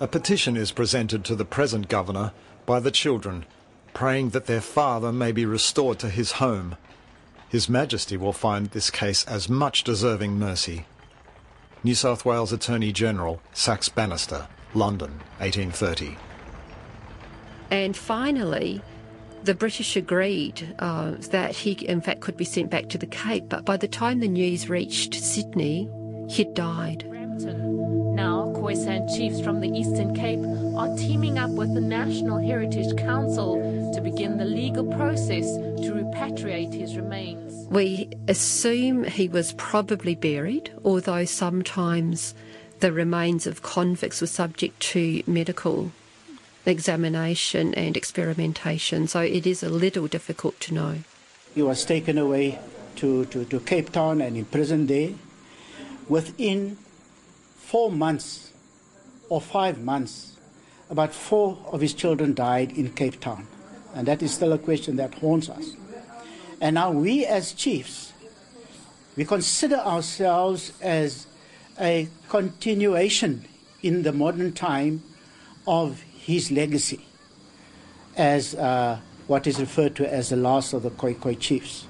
A 0.00 0.08
petition 0.08 0.56
is 0.56 0.72
presented 0.72 1.24
to 1.26 1.34
the 1.34 1.44
present 1.44 1.88
governor 1.88 2.32
by 2.66 2.80
the 2.80 2.90
children, 2.90 3.44
praying 3.92 4.30
that 4.30 4.46
their 4.46 4.60
father 4.60 5.12
may 5.12 5.32
be 5.32 5.44
restored 5.44 5.98
to 5.98 6.08
his 6.08 6.32
home. 6.32 6.76
His 7.50 7.68
Majesty 7.68 8.16
will 8.16 8.32
find 8.32 8.68
this 8.68 8.90
case 8.90 9.24
as 9.24 9.48
much 9.48 9.82
deserving 9.82 10.38
mercy. 10.38 10.86
New 11.82 11.96
South 11.96 12.24
Wales 12.24 12.52
Attorney 12.52 12.92
General 12.92 13.42
Saxe 13.52 13.88
Bannister, 13.88 14.46
London, 14.72 15.10
1830. 15.38 16.16
And 17.72 17.96
finally, 17.96 18.80
the 19.42 19.54
British 19.54 19.96
agreed 19.96 20.76
uh, 20.78 21.12
that 21.30 21.56
he, 21.56 21.72
in 21.72 22.00
fact, 22.00 22.20
could 22.20 22.36
be 22.36 22.44
sent 22.44 22.70
back 22.70 22.88
to 22.90 22.98
the 22.98 23.06
Cape, 23.06 23.48
but 23.48 23.64
by 23.64 23.76
the 23.76 23.88
time 23.88 24.20
the 24.20 24.28
news 24.28 24.68
reached 24.68 25.14
Sydney, 25.14 25.88
he'd 26.28 26.54
died. 26.54 27.04
Now, 27.10 28.52
Khoisan 28.54 29.08
chiefs 29.16 29.40
from 29.40 29.60
the 29.60 29.70
Eastern 29.70 30.14
Cape 30.14 30.40
are 30.76 30.94
teaming 30.96 31.38
up 31.38 31.50
with 31.50 31.74
the 31.74 31.80
National 31.80 32.38
Heritage 32.38 32.96
Council 32.96 33.89
to 33.92 34.00
begin 34.00 34.38
the 34.38 34.44
legal 34.44 34.84
process 34.84 35.44
to 35.56 35.92
repatriate 35.92 36.72
his 36.72 36.96
remains. 36.96 37.66
We 37.68 38.10
assume 38.28 39.04
he 39.04 39.28
was 39.28 39.52
probably 39.54 40.14
buried, 40.14 40.72
although 40.84 41.24
sometimes 41.24 42.34
the 42.80 42.92
remains 42.92 43.46
of 43.46 43.62
convicts 43.62 44.20
were 44.20 44.26
subject 44.26 44.80
to 44.80 45.22
medical 45.26 45.92
examination 46.66 47.74
and 47.74 47.96
experimentation, 47.96 49.06
so 49.06 49.20
it 49.20 49.46
is 49.46 49.62
a 49.62 49.68
little 49.68 50.06
difficult 50.06 50.58
to 50.60 50.74
know. 50.74 50.98
He 51.54 51.62
was 51.62 51.84
taken 51.84 52.18
away 52.18 52.58
to, 52.96 53.24
to, 53.26 53.44
to 53.46 53.60
Cape 53.60 53.92
Town 53.92 54.20
and 54.20 54.36
imprisoned 54.36 54.88
there. 54.88 55.10
Within 56.08 56.76
four 57.56 57.90
months 57.90 58.52
or 59.28 59.40
five 59.40 59.80
months, 59.82 60.36
about 60.90 61.14
four 61.14 61.58
of 61.70 61.80
his 61.80 61.94
children 61.94 62.34
died 62.34 62.72
in 62.72 62.92
Cape 62.92 63.20
Town. 63.20 63.46
And 63.94 64.06
that 64.06 64.22
is 64.22 64.32
still 64.32 64.52
a 64.52 64.58
question 64.58 64.96
that 64.96 65.14
haunts 65.14 65.48
us. 65.48 65.74
And 66.60 66.74
now 66.74 66.92
we 66.92 67.24
as 67.24 67.52
chiefs, 67.52 68.12
we 69.16 69.24
consider 69.24 69.76
ourselves 69.76 70.72
as 70.80 71.26
a 71.80 72.08
continuation 72.28 73.44
in 73.82 74.02
the 74.02 74.12
modern 74.12 74.52
time 74.52 75.02
of 75.66 76.02
his 76.02 76.50
legacy 76.50 77.04
as 78.16 78.54
uh, 78.54 78.98
what 79.26 79.46
is 79.46 79.58
referred 79.60 79.96
to 79.96 80.12
as 80.12 80.28
the 80.28 80.36
last 80.36 80.72
of 80.72 80.82
the 80.82 80.90
Khoikhoi 80.90 81.38
chiefs. 81.38 81.86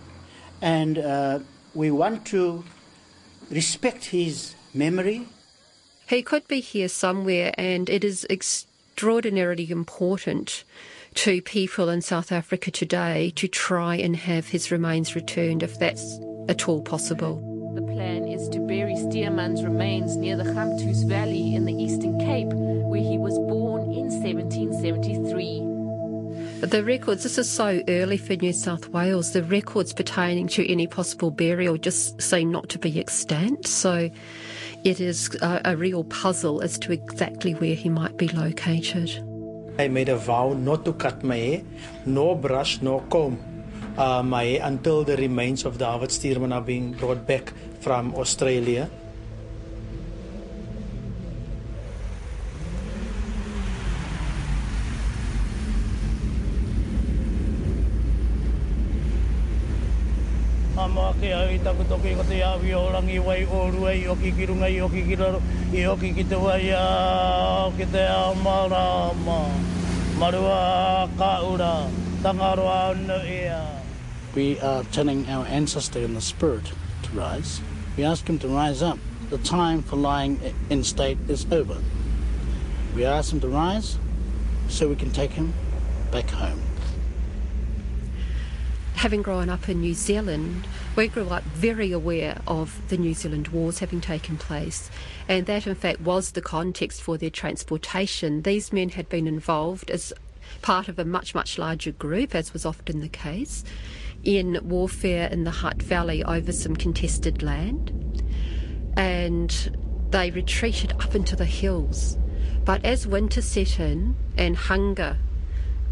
And 0.63 0.99
uh, 0.99 1.41
we 1.75 1.91
want 1.91 2.25
to 2.27 2.65
respect 3.51 4.07
his 4.07 4.55
memory. 4.75 5.27
He 6.09 6.23
could 6.23 6.47
be 6.49 6.61
here 6.61 6.89
somewhere, 6.89 7.55
and 7.57 7.89
it 7.89 8.05
is 8.05 8.27
extraordinarily 8.29 9.71
important 9.71 10.65
to 11.15 11.43
people 11.43 11.89
in 11.89 12.01
South 12.03 12.33
Africa 12.33 12.71
today 12.71 13.31
to 13.37 13.49
try 13.49 13.97
and 13.97 14.17
have 14.17 14.49
his 14.49 14.71
remains 14.71 15.15
returned 15.15 15.63
if 15.63 15.79
that's 15.79 16.19
at 16.49 16.69
all 16.69 16.83
possible. 16.83 17.37
The 17.75 17.83
plan 17.83 18.27
is 18.27 18.49
to 18.51 18.61
bury 18.61 18.95
Stuurman's 18.95 19.63
remains 19.63 20.17
near 20.17 20.37
the 20.37 20.45
Gamtoos 20.45 21.07
Valley 21.07 21.55
in 21.55 21.65
the 21.65 21.75
Eastern 21.75 22.19
Cape, 22.19 22.49
where 22.49 23.01
he 23.01 23.19
was 23.19 23.39
born 23.39 23.83
in 23.93 24.11
1773. 24.11 25.71
The 26.61 26.85
records, 26.85 27.23
this 27.23 27.39
is 27.39 27.49
so 27.49 27.83
early 27.89 28.19
for 28.19 28.35
New 28.35 28.53
South 28.53 28.89
Wales, 28.89 29.33
the 29.33 29.43
records 29.43 29.93
pertaining 29.93 30.47
to 30.49 30.71
any 30.71 30.87
possible 30.87 31.31
burial 31.31 31.79
just 31.79 32.21
seem 32.21 32.51
not 32.51 32.69
to 32.71 32.79
be 32.79 33.01
extant. 33.01 33.67
So 33.67 34.11
it 34.85 35.01
is 35.01 35.35
a, 35.37 35.63
a 35.65 35.77
real 35.77 36.05
puzzle 36.05 36.61
as 36.61 36.79
to 36.81 36.93
exactly 36.93 37.55
where 37.55 37.75
he 37.75 37.89
might 37.89 38.17
be 38.17 38.29
located. 38.29 39.25
I 39.81 39.89
made 39.89 40.11
a 40.11 40.17
vow 40.17 40.53
not 40.53 40.85
to 40.85 40.93
cut 40.93 41.25
my 41.25 41.37
hair, 41.37 41.63
nor 42.05 42.37
brush, 42.37 42.83
nor 42.83 43.01
comb 43.09 43.39
uh, 43.97 44.23
my 44.23 44.45
hair 44.45 44.61
until 44.65 45.05
the 45.05 45.17
remains 45.17 45.65
of 45.65 45.79
David 45.79 46.11
Stuurman 46.11 46.53
are 46.53 46.61
being 46.61 46.93
brought 46.93 47.27
back 47.27 47.53
from 47.81 48.15
Australia. 48.15 48.91
Ama 60.91 61.15
ke 61.21 61.31
ai 61.31 61.59
taku 61.63 61.85
toki 61.87 62.15
ko 62.19 62.23
te 62.27 62.43
awi 62.43 62.75
o 62.75 62.83
rangi 62.91 63.19
wai 63.23 63.47
o 63.47 63.71
rua 63.75 63.91
i 63.95 64.07
oki 64.13 64.31
ki 64.37 64.47
runga 64.51 64.69
i 64.77 64.79
oki 64.87 65.03
ki 65.09 65.19
raro 65.21 65.41
i 65.73 65.85
oki 65.87 66.11
ki 66.17 66.25
te 66.31 66.39
wai 66.45 66.71
a 66.79 67.71
ki 67.77 67.87
te 67.93 68.03
a 68.15 68.35
marama 68.47 69.39
marua 70.23 70.57
ka 71.21 71.31
ura 71.51 71.75
tangaroa 72.27 72.81
no 73.11 73.21
ia 73.37 73.61
We 74.35 74.49
are 74.71 74.83
telling 74.97 75.29
our 75.29 75.47
ancestor 75.47 76.03
in 76.09 76.15
the 76.15 76.21
spirit 76.21 76.73
to 77.03 77.11
rise. 77.21 77.61
We 77.97 78.05
ask 78.05 78.29
him 78.31 78.39
to 78.45 78.49
rise 78.49 78.81
up. 78.81 78.99
The 79.31 79.39
time 79.39 79.83
for 79.83 79.97
lying 79.97 80.39
in 80.71 80.85
state 80.85 81.19
is 81.27 81.47
over. 81.51 81.79
We 82.95 83.05
ask 83.05 83.33
him 83.33 83.41
to 83.41 83.49
rise 83.49 83.99
so 84.69 84.87
we 84.87 84.95
can 84.95 85.11
take 85.11 85.33
him 85.33 85.53
back 86.13 86.31
home 86.31 86.63
having 89.01 89.23
grown 89.23 89.49
up 89.49 89.67
in 89.67 89.81
New 89.81 89.95
Zealand, 89.95 90.67
we 90.97 91.09
grew 91.09 91.29
up 91.29 91.45
very 91.45 91.93
aware 91.93 92.41
of 92.47 92.89
the 92.89 92.97
New 92.97 93.15
Zealand 93.15 93.49
wars 93.49 93.79
having 93.79 94.01
taken 94.01 94.37
place, 94.37 94.91
and 95.29 95.47
that 95.47 95.67
in 95.67 95.75
fact 95.75 96.01
was 96.01 96.33
the 96.33 96.43
context 96.43 97.03
for 97.03 97.17
their 97.17 97.31
transportation. 97.31 98.43
These 98.43 98.73
men 98.73 98.91
had 98.91 99.09
been 99.09 99.27
involved 99.27 99.91
as 99.91 100.13
part 100.63 100.89
of 100.89 100.99
a 100.99 101.05
much, 101.05 101.35
much 101.35 101.59
larger 101.59 101.93
group, 101.93 102.35
as 102.35 102.53
was 102.53 102.67
often 102.67 103.01
the 103.01 103.09
case, 103.09 103.65
in 104.25 104.59
warfare 104.63 105.29
in 105.29 105.45
the 105.45 105.51
Hutt 105.51 105.83
Valley 105.83 106.25
over 106.25 106.53
some 106.53 106.77
contested 106.77 107.43
land. 107.43 108.23
And 108.97 109.77
they 110.11 110.31
retreated 110.31 110.93
up 110.93 111.15
into 111.15 111.37
the 111.37 111.45
hills. 111.45 112.19
But 112.65 112.85
as 112.85 113.07
winter 113.07 113.41
set 113.41 113.81
in 113.81 114.17
and 114.37 114.57
hunger 114.57 115.19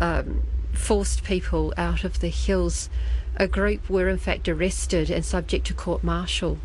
um, 0.01 0.43
forced 0.73 1.25
people 1.25 1.73
out 1.77 2.05
of 2.05 2.21
the 2.21 2.29
hills. 2.29 2.91
A 3.41 3.47
group 3.47 3.89
were 3.89 4.09
in 4.09 4.19
fact 4.19 4.49
arrested 4.49 5.11
and 5.13 5.25
subject 5.25 5.65
to 5.69 5.75
court 5.75 6.03
martial, 6.03 6.59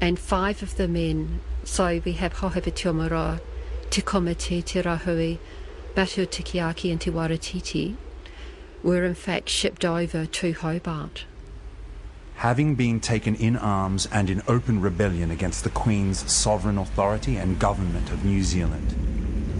and 0.00 0.18
five 0.18 0.64
of 0.64 0.76
the 0.76 0.88
men, 0.88 1.38
so 1.62 2.02
we 2.04 2.14
have 2.14 2.34
Hohepa 2.34 2.74
Te 2.74 2.88
Umuroa, 2.88 3.40
Te 3.88 4.02
Komite, 4.02 4.64
Te 4.64 4.82
Rahui, 4.82 5.38
Batu 5.94 6.26
Tikiaki 6.26 6.90
and 6.90 7.00
Te 7.00 7.12
Waratiti, 7.12 7.94
were 8.82 9.04
in 9.04 9.14
fact 9.14 9.48
shipped 9.48 9.84
over 9.84 10.26
to 10.26 10.52
Hobart. 10.54 11.24
Having 12.34 12.74
been 12.74 12.98
taken 12.98 13.36
in 13.36 13.56
arms 13.56 14.08
and 14.10 14.28
in 14.28 14.42
open 14.48 14.80
rebellion 14.80 15.30
against 15.30 15.62
the 15.62 15.70
Queen's 15.70 16.28
sovereign 16.30 16.78
authority 16.78 17.36
and 17.36 17.60
government 17.60 18.10
of 18.10 18.24
New 18.24 18.42
Zealand, 18.42 18.92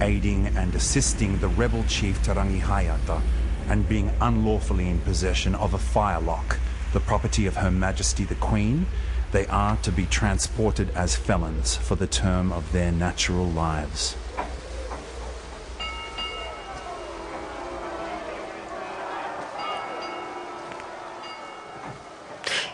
aiding 0.02 0.48
and 0.48 0.74
assisting 0.74 1.38
the 1.38 1.46
rebel 1.46 1.84
chief 1.84 2.20
Te 2.24 2.32
Rangihaeata 2.32 3.22
and 3.68 3.88
being 3.88 4.10
unlawfully 4.20 4.88
in 4.88 5.00
possession 5.00 5.54
of 5.54 5.74
a 5.74 5.78
firelock, 5.78 6.58
the 6.92 7.00
property 7.00 7.46
of 7.46 7.56
Her 7.56 7.70
Majesty 7.70 8.24
the 8.24 8.34
Queen, 8.34 8.86
they 9.32 9.46
are 9.48 9.76
to 9.78 9.92
be 9.92 10.06
transported 10.06 10.90
as 10.90 11.14
felons 11.14 11.76
for 11.76 11.94
the 11.94 12.06
term 12.06 12.50
of 12.52 12.72
their 12.72 12.90
natural 12.90 13.46
lives. 13.46 14.16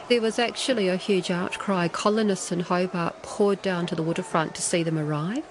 There 0.08 0.20
was 0.20 0.38
actually 0.38 0.88
a 0.88 0.96
huge 0.96 1.30
outcry. 1.30 1.88
Colonists 1.88 2.52
in 2.52 2.60
Hobart 2.60 3.22
poured 3.22 3.62
down 3.62 3.86
to 3.86 3.94
the 3.94 4.02
waterfront 4.02 4.54
to 4.54 4.62
see 4.62 4.82
them 4.82 4.98
arrive. 4.98 5.44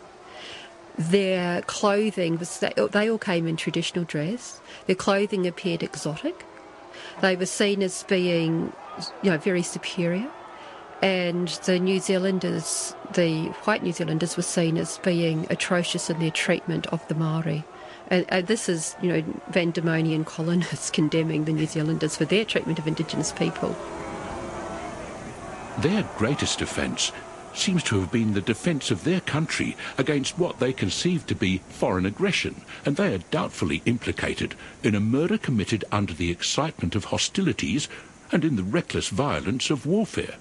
Their 0.97 1.61
clothing 1.63 2.37
was 2.37 2.59
they 2.59 3.09
all 3.09 3.17
came 3.17 3.47
in 3.47 3.57
traditional 3.57 4.05
dress. 4.05 4.61
Their 4.85 4.95
clothing 4.95 5.47
appeared 5.47 5.81
exotic. 5.81 6.45
They 7.21 7.35
were 7.35 7.47
seen 7.47 7.81
as 7.81 8.03
being, 8.03 8.73
you 9.23 9.31
know, 9.31 9.37
very 9.37 9.63
superior. 9.63 10.29
And 11.01 11.49
the 11.65 11.79
New 11.79 11.99
Zealanders, 11.99 12.95
the 13.13 13.47
white 13.65 13.83
New 13.83 13.91
Zealanders, 13.91 14.37
were 14.37 14.43
seen 14.43 14.77
as 14.77 14.99
being 14.99 15.47
atrocious 15.49 16.09
in 16.09 16.19
their 16.19 16.31
treatment 16.31 16.87
of 16.87 17.05
the 17.07 17.15
Maori. 17.15 17.65
And, 18.07 18.25
and 18.29 18.47
this 18.47 18.69
is, 18.69 18.95
you 19.01 19.09
know, 19.09 19.23
Van 19.49 19.73
Diemensian 19.73 20.25
colonists 20.25 20.89
condemning 20.91 21.45
the 21.45 21.53
New 21.53 21.65
Zealanders 21.65 22.15
for 22.15 22.25
their 22.25 22.45
treatment 22.45 22.79
of 22.79 22.87
Indigenous 22.87 23.31
people. 23.31 23.75
Their 25.79 26.07
greatest 26.17 26.61
offence 26.61 27.11
seems 27.55 27.83
to 27.83 27.99
have 27.99 28.11
been 28.11 28.33
the 28.33 28.41
defence 28.41 28.91
of 28.91 29.03
their 29.03 29.21
country 29.21 29.75
against 29.97 30.37
what 30.37 30.59
they 30.59 30.73
conceived 30.73 31.27
to 31.27 31.35
be 31.35 31.59
foreign 31.69 32.05
aggression, 32.05 32.61
and 32.85 32.95
they 32.95 33.13
are 33.13 33.19
doubtfully 33.29 33.81
implicated 33.85 34.55
in 34.83 34.95
a 34.95 34.99
murder 34.99 35.37
committed 35.37 35.85
under 35.91 36.13
the 36.13 36.31
excitement 36.31 36.95
of 36.95 37.05
hostilities 37.05 37.87
and 38.31 38.43
in 38.43 38.55
the 38.55 38.63
reckless 38.63 39.09
violence 39.09 39.69
of 39.69 39.85
warfare. 39.85 40.35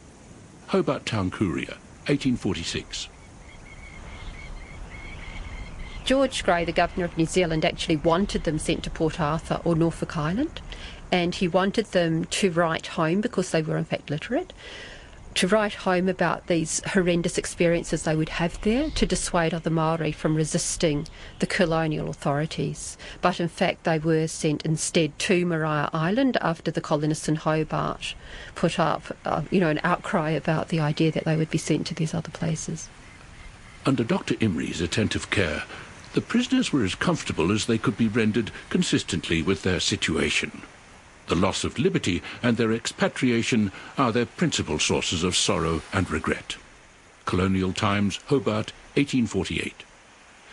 Hobart 0.69 1.05
Town 1.05 1.31
Courier, 1.31 1.77
1846. 2.07 3.09
George 6.05 6.43
Grey, 6.43 6.65
the 6.65 6.73
Governor 6.73 7.05
of 7.05 7.17
New 7.17 7.27
Zealand, 7.27 7.65
actually 7.65 7.97
wanted 7.97 8.45
them 8.45 8.59
sent 8.59 8.83
to 8.85 8.91
Port 8.91 9.21
Arthur 9.21 9.61
or 9.65 9.77
Norfolk 9.77 10.17
Island, 10.17 10.61
and 11.13 11.35
he 11.35 11.47
wanted 11.47 11.87
them 11.87 12.25
to 12.25 12.51
write 12.51 12.89
home 12.89 13.21
because 13.21 13.51
they 13.51 13.63
were, 13.63 13.77
in 13.77 13.85
fact, 13.85 14.11
literate 14.11 14.53
to 15.35 15.49
write 15.49 15.75
home 15.75 16.09
about 16.09 16.47
these 16.47 16.81
horrendous 16.87 17.39
experiences 17.39 18.03
they 18.03 18.17
would 18.17 18.29
have 18.29 18.61
there 18.63 18.91
to 18.91 19.07
dissuade 19.07 19.55
other 19.55 19.71
Maori 19.71 20.13
from 20.13 20.35
resisting 20.35 21.07
the 21.39 21.47
colonial 21.47 22.11
authorities. 22.11 22.97
But 23.21 23.41
in 23.41 23.49
fact, 23.49 23.85
they 23.85 23.99
were 23.99 24.27
sent 24.27 24.65
instead 24.65 25.19
to 25.21 25.47
Maria 25.47 25.89
Island 25.93 26.37
after 26.41 26.71
the 26.71 26.81
colonists 26.81 27.29
in 27.29 27.37
Hobart 27.37 28.15
put 28.55 28.79
up, 28.79 29.17
uh, 29.25 29.43
you 29.51 29.61
know, 29.61 29.71
an 29.71 29.81
outcry 29.85 30.31
about 30.31 30.69
the 30.69 30.81
idea 30.81 31.11
that 31.13 31.25
they 31.25 31.37
would 31.37 31.51
be 31.51 31.59
sent 31.59 31.87
to 31.89 31.95
these 31.95 32.15
other 32.15 32.31
places. 32.31 32.89
Under 33.85 34.05
Dr. 34.05 34.35
Imrie's 34.35 34.81
attentive 34.81 35.31
care, 35.31 35.65
the 36.15 36.21
prisoners 36.21 36.73
were 36.73 36.85
as 36.85 36.95
comfortable 36.95 37.51
as 37.51 37.67
they 37.67 37.79
could 37.79 37.97
be 37.97 38.09
rendered 38.09 38.51
consistently 38.69 39.43
with 39.43 39.63
their 39.63 39.81
situation. 39.81 40.63
The 41.33 41.41
loss 41.41 41.65
of 41.65 41.79
liberty 41.79 42.23
and 42.43 42.59
their 42.59 42.75
expatriation 42.75 43.73
are 43.97 44.13
their 44.13 44.27
principal 44.27 44.79
sources 44.79 45.25
of 45.25 45.35
sorrow 45.35 45.81
and 45.91 46.11
regret. 46.11 46.57
Colonial 47.25 47.73
Times, 47.73 48.21
Hobart, 48.27 48.75
1848. 48.97 49.73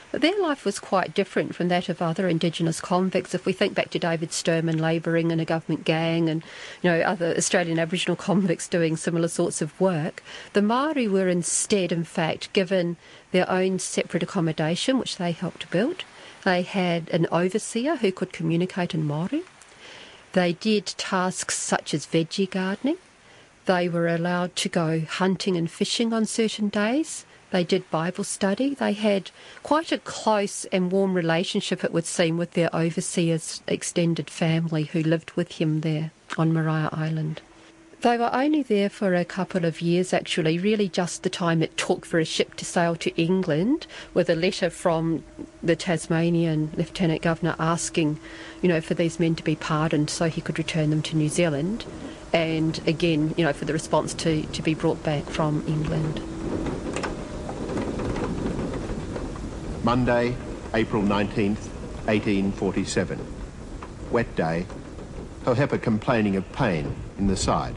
But 0.10 0.22
Their 0.22 0.40
life 0.40 0.64
was 0.64 0.80
quite 0.80 1.14
different 1.14 1.54
from 1.54 1.68
that 1.68 1.90
of 1.90 2.02
other 2.02 2.30
Indigenous 2.30 2.80
convicts. 2.80 3.36
If 3.36 3.46
we 3.46 3.52
think 3.52 3.74
back 3.74 3.90
to 3.90 4.00
David 4.00 4.30
Stuurman 4.30 4.80
labouring 4.80 5.32
in 5.32 5.42
a 5.42 5.44
government 5.44 5.84
gang 5.84 6.30
and 6.30 6.46
you 6.82 6.90
know 6.90 7.02
other 7.02 7.36
Australian 7.36 7.78
Aboriginal 7.78 8.16
convicts 8.16 8.70
doing 8.70 8.96
similar 8.96 9.28
sorts 9.28 9.62
of 9.62 9.78
work, 9.82 10.24
the 10.54 10.62
Maori 10.62 11.10
were 11.10 11.28
instead, 11.28 11.92
in 11.92 12.06
fact, 12.06 12.54
given 12.54 12.96
their 13.34 13.50
own 13.52 13.80
separate 13.80 14.24
accommodation, 14.24 14.98
which 14.98 15.18
they 15.18 15.34
helped 15.34 15.70
build. 15.72 16.06
They 16.46 16.62
had 16.62 17.10
an 17.10 17.28
overseer 17.34 17.98
who 17.98 18.14
could 18.14 18.32
communicate 18.32 18.94
in 18.94 19.04
Maori. 19.04 19.44
They 20.34 20.54
did 20.54 20.86
tasks 20.86 21.58
such 21.58 21.94
as 21.94 22.06
veggie 22.06 22.50
gardening. 22.50 22.98
They 23.66 23.90
were 23.90 24.08
allowed 24.08 24.56
to 24.58 24.70
go 24.70 25.02
hunting 25.02 25.56
and 25.56 25.70
fishing 25.70 26.14
on 26.14 26.26
certain 26.26 26.70
days. 26.70 27.26
They 27.52 27.64
did 27.64 27.90
Bible 27.90 28.24
study. 28.24 28.76
They 28.76 28.94
had 28.94 29.32
quite 29.64 29.92
a 29.92 29.98
close 29.98 30.66
and 30.66 30.92
warm 30.92 31.14
relationship, 31.14 31.84
it 31.84 31.92
would 31.92 32.06
seem, 32.06 32.38
with 32.38 32.52
their 32.52 32.74
overseer's 32.76 33.62
extended 33.68 34.30
family 34.30 34.84
who 34.84 35.02
lived 35.02 35.32
with 35.32 35.54
him 35.54 35.82
there 35.82 36.12
on 36.38 36.54
Maria 36.54 36.90
Island. 36.92 37.42
They 38.02 38.18
were 38.18 38.34
only 38.34 38.64
there 38.64 38.90
for 38.90 39.14
a 39.14 39.26
couple 39.26 39.66
of 39.66 39.82
years, 39.82 40.14
actually, 40.14 40.58
really 40.58 40.88
just 40.88 41.24
the 41.24 41.30
time 41.30 41.62
it 41.62 41.76
took 41.76 42.06
for 42.06 42.18
a 42.18 42.24
ship 42.24 42.56
to 42.56 42.64
sail 42.64 42.96
to 42.96 43.14
England 43.22 43.88
with 44.14 44.30
a 44.30 44.36
letter 44.36 44.70
from 44.70 45.26
the 45.62 45.76
Tasmanian 45.76 46.72
Lieutenant 46.78 47.22
Governor 47.22 47.58
asking, 47.60 48.18
you 48.62 48.70
know, 48.70 48.80
for 48.80 48.94
these 48.94 49.20
men 49.20 49.36
to 49.36 49.44
be 49.44 49.58
pardoned 49.58 50.10
so 50.10 50.30
he 50.30 50.40
could 50.40 50.58
return 50.58 50.92
them 50.92 51.02
to 51.02 51.18
New 51.18 51.28
Zealand. 51.28 51.84
And 52.32 52.80
again, 52.88 53.34
you 53.36 53.44
know, 53.44 53.52
for 53.52 53.66
the 53.66 53.74
response 53.74 54.14
to, 54.14 54.44
to 54.44 54.62
be 54.62 54.74
brought 54.74 55.04
back 55.04 55.26
from 55.26 55.66
England. 55.68 56.22
Monday, 59.84 60.38
April 60.74 61.04
19th, 61.04 61.68
1847. 62.08 63.20
Wet 64.10 64.34
day. 64.38 64.66
Hohepa 65.44 65.82
complaining 65.82 66.38
of 66.38 66.50
pain 66.54 66.96
in 67.18 67.28
the 67.28 67.36
side 67.36 67.76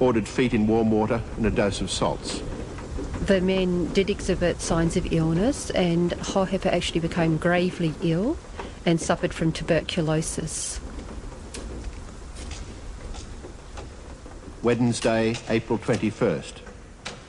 ordered 0.00 0.28
feet 0.28 0.54
in 0.54 0.66
warm 0.66 0.90
water 0.90 1.22
and 1.36 1.46
a 1.46 1.50
dose 1.50 1.80
of 1.80 1.90
salts. 1.90 2.42
The 3.26 3.40
men 3.40 3.92
did 3.92 4.10
exhibit 4.10 4.60
signs 4.60 4.96
of 4.96 5.12
illness, 5.12 5.70
and 5.70 6.12
Hohepa 6.12 6.72
actually 6.72 7.00
became 7.00 7.36
gravely 7.36 7.94
ill 8.02 8.38
and 8.86 9.00
suffered 9.00 9.34
from 9.34 9.52
tuberculosis. 9.52 10.80
Wednesday, 14.62 15.36
April 15.48 15.78
21st. 15.78 16.54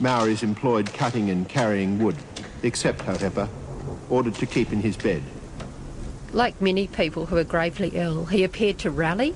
Maoris 0.00 0.42
employed 0.42 0.92
cutting 0.94 1.28
and 1.28 1.48
carrying 1.48 1.98
wood, 1.98 2.16
except 2.62 3.00
Hohepa, 3.00 3.48
ordered 4.08 4.34
to 4.36 4.46
keep 4.46 4.72
in 4.72 4.80
his 4.80 4.96
bed. 4.96 5.22
Like 6.32 6.60
many 6.60 6.86
people 6.86 7.26
who 7.26 7.36
are 7.36 7.44
gravely 7.44 7.90
ill, 7.94 8.26
he 8.26 8.42
appeared 8.44 8.78
to 8.78 8.90
rally, 8.90 9.34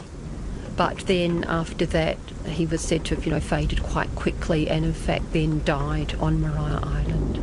but 0.76 0.98
then 1.06 1.44
after 1.44 1.86
that 1.86 2.18
he 2.46 2.66
was 2.66 2.80
said 2.80 3.04
to 3.06 3.14
have, 3.14 3.24
you 3.24 3.32
know, 3.32 3.40
faded 3.40 3.82
quite 3.82 4.14
quickly 4.14 4.68
and 4.68 4.84
in 4.84 4.92
fact 4.92 5.32
then 5.32 5.62
died 5.64 6.14
on 6.20 6.40
Maria 6.40 6.80
Island. 6.82 7.40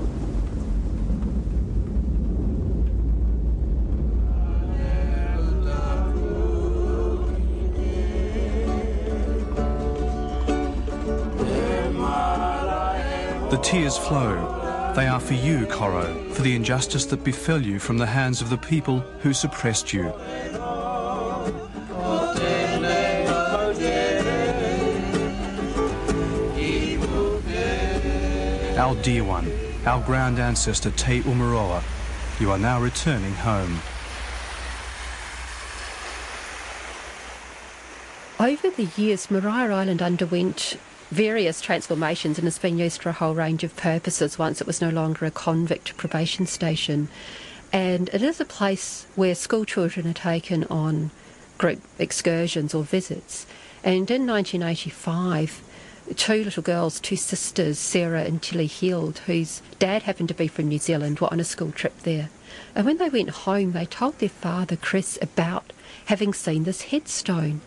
The 13.51 13.57
tears 13.57 13.97
flow. 13.97 14.93
They 14.95 15.07
are 15.07 15.19
for 15.19 15.33
you, 15.33 15.65
Koro, 15.67 16.03
for 16.31 16.41
the 16.41 16.55
injustice 16.55 17.05
that 17.07 17.23
befell 17.23 17.61
you 17.61 17.79
from 17.79 17.97
the 17.97 18.05
hands 18.05 18.41
of 18.41 18.49
the 18.49 18.57
people 18.57 18.99
who 19.19 19.33
suppressed 19.33 19.93
you. 19.93 20.13
Our 28.81 28.95
dear 28.95 29.23
one, 29.23 29.47
our 29.85 30.03
grand 30.03 30.39
ancestor 30.39 30.89
Te 30.89 31.21
Umuroa, 31.21 31.83
you 32.39 32.49
are 32.49 32.57
now 32.57 32.81
returning 32.81 33.33
home. 33.33 33.79
Over 38.39 38.71
the 38.71 38.89
years, 38.99 39.29
Maria 39.29 39.71
Island 39.71 40.01
underwent 40.01 40.79
various 41.11 41.61
transformations 41.61 42.39
and 42.39 42.45
has 42.45 42.57
been 42.57 42.79
used 42.79 43.03
for 43.03 43.09
a 43.09 43.13
whole 43.13 43.35
range 43.35 43.63
of 43.63 43.75
purposes 43.75 44.39
once 44.39 44.61
it 44.61 44.65
was 44.65 44.81
no 44.81 44.89
longer 44.89 45.27
a 45.27 45.31
convict 45.31 45.95
probation 45.95 46.47
station. 46.47 47.07
And 47.71 48.09
it 48.09 48.23
is 48.23 48.41
a 48.41 48.45
place 48.45 49.05
where 49.13 49.35
school 49.35 49.63
children 49.63 50.07
are 50.07 50.13
taken 50.13 50.63
on 50.71 51.11
group 51.59 51.81
excursions 51.99 52.73
or 52.73 52.83
visits. 52.83 53.45
And 53.83 54.09
in 54.09 54.25
1985, 54.25 55.61
two 56.13 56.43
little 56.43 56.63
girls, 56.63 56.99
two 56.99 57.15
sisters, 57.15 57.79
Sarah 57.79 58.23
and 58.23 58.41
Tilly 58.41 58.67
Heald, 58.67 59.19
whose 59.19 59.61
dad 59.79 60.03
happened 60.03 60.29
to 60.29 60.35
be 60.35 60.47
from 60.47 60.67
New 60.67 60.79
Zealand, 60.79 61.19
were 61.19 61.31
on 61.31 61.39
a 61.39 61.43
school 61.43 61.71
trip 61.71 61.97
there. 61.99 62.29
And 62.75 62.85
when 62.85 62.97
they 62.97 63.09
went 63.09 63.29
home, 63.29 63.71
they 63.71 63.85
told 63.85 64.19
their 64.19 64.29
father, 64.29 64.75
Chris, 64.75 65.17
about 65.21 65.73
having 66.05 66.33
seen 66.33 66.63
this 66.63 66.83
headstone. 66.83 67.61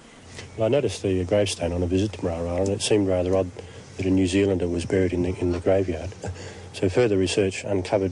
Well, 0.57 0.67
I 0.67 0.69
noticed 0.69 1.03
the 1.03 1.25
gravestone 1.25 1.73
on 1.73 1.83
a 1.83 1.87
visit 1.87 2.13
to 2.15 2.19
Marara, 2.21 2.61
and 2.61 2.69
it 2.69 2.83
seemed 2.83 3.09
rather 3.09 3.37
odd 3.37 3.51
that 3.97 4.07
a 4.07 4.11
New 4.11 4.27
Zealander 4.27 4.69
was 4.69 4.85
buried 4.85 5.13
in 5.13 5.23
the, 5.23 5.39
in 5.39 5.53
the 5.53 5.61
graveyard. 5.61 6.11
So 6.75 6.89
further 6.89 7.17
research 7.17 7.63
uncovered 7.63 8.11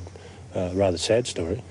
a 0.54 0.70
rather 0.72 0.96
sad 0.96 1.26
story, 1.26 1.64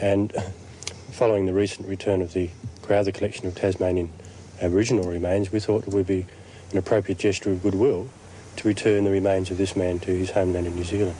and 0.00 0.32
following 1.12 1.44
the 1.44 1.52
recent 1.52 1.86
return 1.86 2.22
of 2.22 2.32
the 2.32 2.48
Crowther 2.80 3.12
collection 3.12 3.46
of 3.46 3.54
Tasmanian 3.54 4.10
Aboriginal 4.58 5.04
remains, 5.04 5.52
we 5.52 5.60
thought 5.60 5.86
it 5.86 5.92
would 5.92 6.06
be 6.06 6.24
an 6.74 6.78
appropriate 6.78 7.18
gesture 7.18 7.50
of 7.52 7.62
goodwill 7.62 8.08
to 8.56 8.68
return 8.68 9.04
the 9.04 9.10
remains 9.10 9.50
of 9.50 9.56
this 9.56 9.76
man 9.76 9.98
to 10.00 10.10
his 10.10 10.32
homeland 10.32 10.66
in 10.66 10.74
New 10.74 10.84
Zealand. 10.84 11.16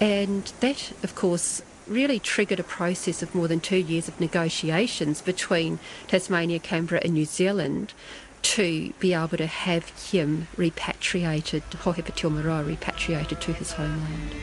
And 0.00 0.52
that, 0.60 0.92
of 1.02 1.14
course, 1.14 1.62
really 1.86 2.18
triggered 2.18 2.58
a 2.58 2.64
process 2.64 3.22
of 3.22 3.34
more 3.34 3.46
than 3.46 3.60
two 3.60 3.76
years 3.76 4.08
of 4.08 4.20
negotiations 4.20 5.22
between 5.22 5.78
Tasmania, 6.08 6.58
Canberra, 6.58 7.00
and 7.04 7.14
New 7.14 7.24
Zealand 7.24 7.94
to 8.42 8.92
be 8.98 9.14
able 9.14 9.38
to 9.38 9.46
have 9.46 9.88
him 10.10 10.48
repatriated, 10.56 11.62
Hohepa 11.70 12.12
Te 12.14 12.26
repatriated 12.26 13.40
to 13.40 13.52
his 13.52 13.72
homeland. 13.72 14.34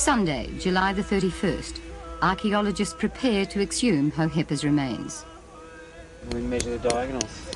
Sunday, 0.00 0.48
July 0.58 0.94
the 0.94 1.02
31st. 1.02 1.78
Archaeologists 2.22 2.94
prepare 2.94 3.44
to 3.44 3.60
exhume 3.60 4.10
Hohepa's 4.10 4.64
remains. 4.64 5.26
We 6.32 6.40
measure 6.40 6.78
the 6.78 6.88
diagonals. 6.88 7.50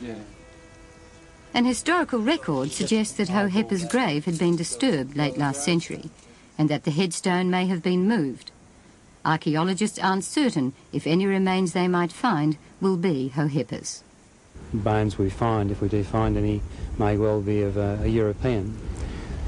Yeah. 0.00 0.14
An 1.52 1.66
historical 1.66 2.20
record 2.20 2.70
suggests 2.70 3.14
that 3.18 3.28
Hohepa's 3.28 3.84
grave 3.84 4.24
had 4.24 4.38
been 4.38 4.56
disturbed 4.56 5.18
late 5.18 5.36
last 5.36 5.62
century, 5.62 6.08
and 6.56 6.70
that 6.70 6.84
the 6.84 6.90
headstone 6.90 7.50
may 7.50 7.66
have 7.66 7.82
been 7.82 8.08
moved. 8.08 8.50
Archaeologists 9.22 9.98
aren't 9.98 10.24
certain 10.24 10.72
if 10.94 11.06
any 11.06 11.26
remains 11.26 11.74
they 11.74 11.88
might 11.88 12.10
find 12.10 12.56
will 12.80 12.96
be 12.96 13.28
Hohepa's. 13.34 14.02
Bones 14.72 15.18
we 15.18 15.28
find, 15.28 15.70
if 15.70 15.82
we 15.82 15.88
do 15.88 16.02
find 16.04 16.38
any, 16.38 16.62
may 16.98 17.18
well 17.18 17.42
be 17.42 17.60
of 17.60 17.76
a, 17.76 18.00
a 18.02 18.06
European. 18.06 18.74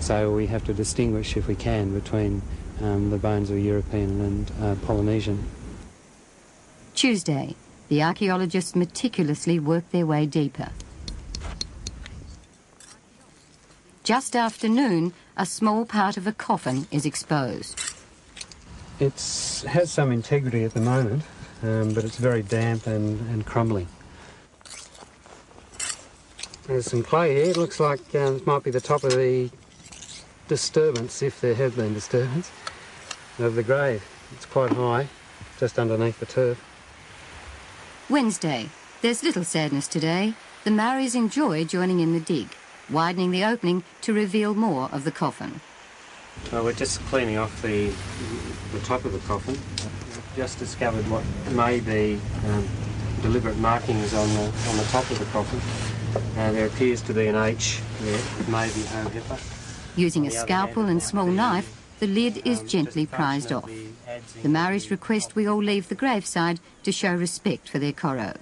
So 0.00 0.32
we 0.32 0.46
have 0.46 0.64
to 0.64 0.74
distinguish, 0.74 1.36
if 1.36 1.46
we 1.46 1.54
can, 1.54 1.92
between 1.92 2.42
um, 2.80 3.10
the 3.10 3.18
bones 3.18 3.50
of 3.50 3.56
a 3.56 3.60
European 3.60 4.20
and 4.20 4.52
uh, 4.60 4.74
Polynesian. 4.86 5.46
Tuesday, 6.94 7.54
the 7.88 8.02
archaeologists 8.02 8.74
meticulously 8.74 9.58
work 9.58 9.88
their 9.90 10.06
way 10.06 10.26
deeper. 10.26 10.70
Just 14.02 14.34
after 14.34 14.68
noon, 14.68 15.12
a 15.36 15.46
small 15.46 15.84
part 15.84 16.16
of 16.16 16.26
a 16.26 16.32
coffin 16.32 16.86
is 16.90 17.04
exposed. 17.04 17.78
It 18.98 19.12
has 19.68 19.90
some 19.90 20.10
integrity 20.12 20.64
at 20.64 20.74
the 20.74 20.80
moment, 20.80 21.22
um, 21.62 21.92
but 21.94 22.04
it's 22.04 22.16
very 22.16 22.42
damp 22.42 22.86
and, 22.86 23.20
and 23.30 23.46
crumbling. 23.46 23.88
There's 26.66 26.86
some 26.86 27.02
clay 27.02 27.34
here. 27.34 27.50
It 27.50 27.56
looks 27.56 27.80
like 27.80 28.00
um, 28.14 28.36
it 28.36 28.46
might 28.46 28.62
be 28.62 28.70
the 28.70 28.80
top 28.80 29.04
of 29.04 29.12
the 29.12 29.50
disturbance, 30.50 31.22
if 31.22 31.40
there 31.40 31.54
have 31.54 31.76
been 31.76 31.94
disturbance, 31.94 32.50
of 33.38 33.54
the 33.54 33.62
grave. 33.62 34.04
It's 34.32 34.46
quite 34.46 34.72
high, 34.72 35.06
just 35.60 35.78
underneath 35.78 36.18
the 36.18 36.26
turf. 36.26 36.60
Wednesday. 38.10 38.68
There's 39.00 39.22
little 39.22 39.44
sadness 39.44 39.86
today. 39.86 40.34
The 40.64 40.72
Maoris 40.72 41.14
enjoy 41.14 41.64
joining 41.64 42.00
in 42.00 42.14
the 42.14 42.20
dig, 42.20 42.48
widening 42.90 43.30
the 43.30 43.44
opening 43.44 43.84
to 44.00 44.12
reveal 44.12 44.54
more 44.54 44.90
of 44.90 45.04
the 45.04 45.12
coffin. 45.12 45.60
Well, 46.50 46.64
we're 46.64 46.72
just 46.72 46.98
cleaning 47.02 47.38
off 47.38 47.62
the, 47.62 47.92
the 48.72 48.84
top 48.84 49.04
of 49.04 49.12
the 49.12 49.20
coffin. 49.20 49.54
We've 49.54 50.36
just 50.36 50.58
discovered 50.58 51.08
what 51.08 51.22
may 51.52 51.78
be 51.78 52.18
um, 52.48 52.68
deliberate 53.22 53.56
markings 53.58 54.12
on 54.14 54.28
the, 54.30 54.42
on 54.42 54.76
the 54.76 54.88
top 54.90 55.08
of 55.12 55.18
the 55.20 55.26
coffin. 55.26 55.60
Uh, 56.36 56.50
there 56.50 56.66
appears 56.66 57.00
to 57.02 57.14
be 57.14 57.28
an 57.28 57.36
H 57.36 57.80
there. 58.00 58.20
It 58.40 58.48
may 58.48 58.66
be 58.66 58.80
Hohepa. 58.80 59.59
Using 59.96 60.26
a 60.26 60.30
scalpel 60.30 60.86
and 60.86 61.02
small 61.02 61.26
knife, 61.26 61.76
the 61.98 62.06
lid 62.06 62.46
is 62.46 62.62
gently 62.62 63.06
prized 63.06 63.52
off. 63.52 63.70
The 64.42 64.48
Maoris 64.48 64.90
request 64.90 65.34
we 65.34 65.46
all 65.46 65.62
leave 65.62 65.88
the 65.88 65.94
graveside 65.94 66.60
to 66.84 66.92
show 66.92 67.14
respect 67.14 67.68
for 67.68 67.78
their 67.78 67.92
koro. 67.92 68.34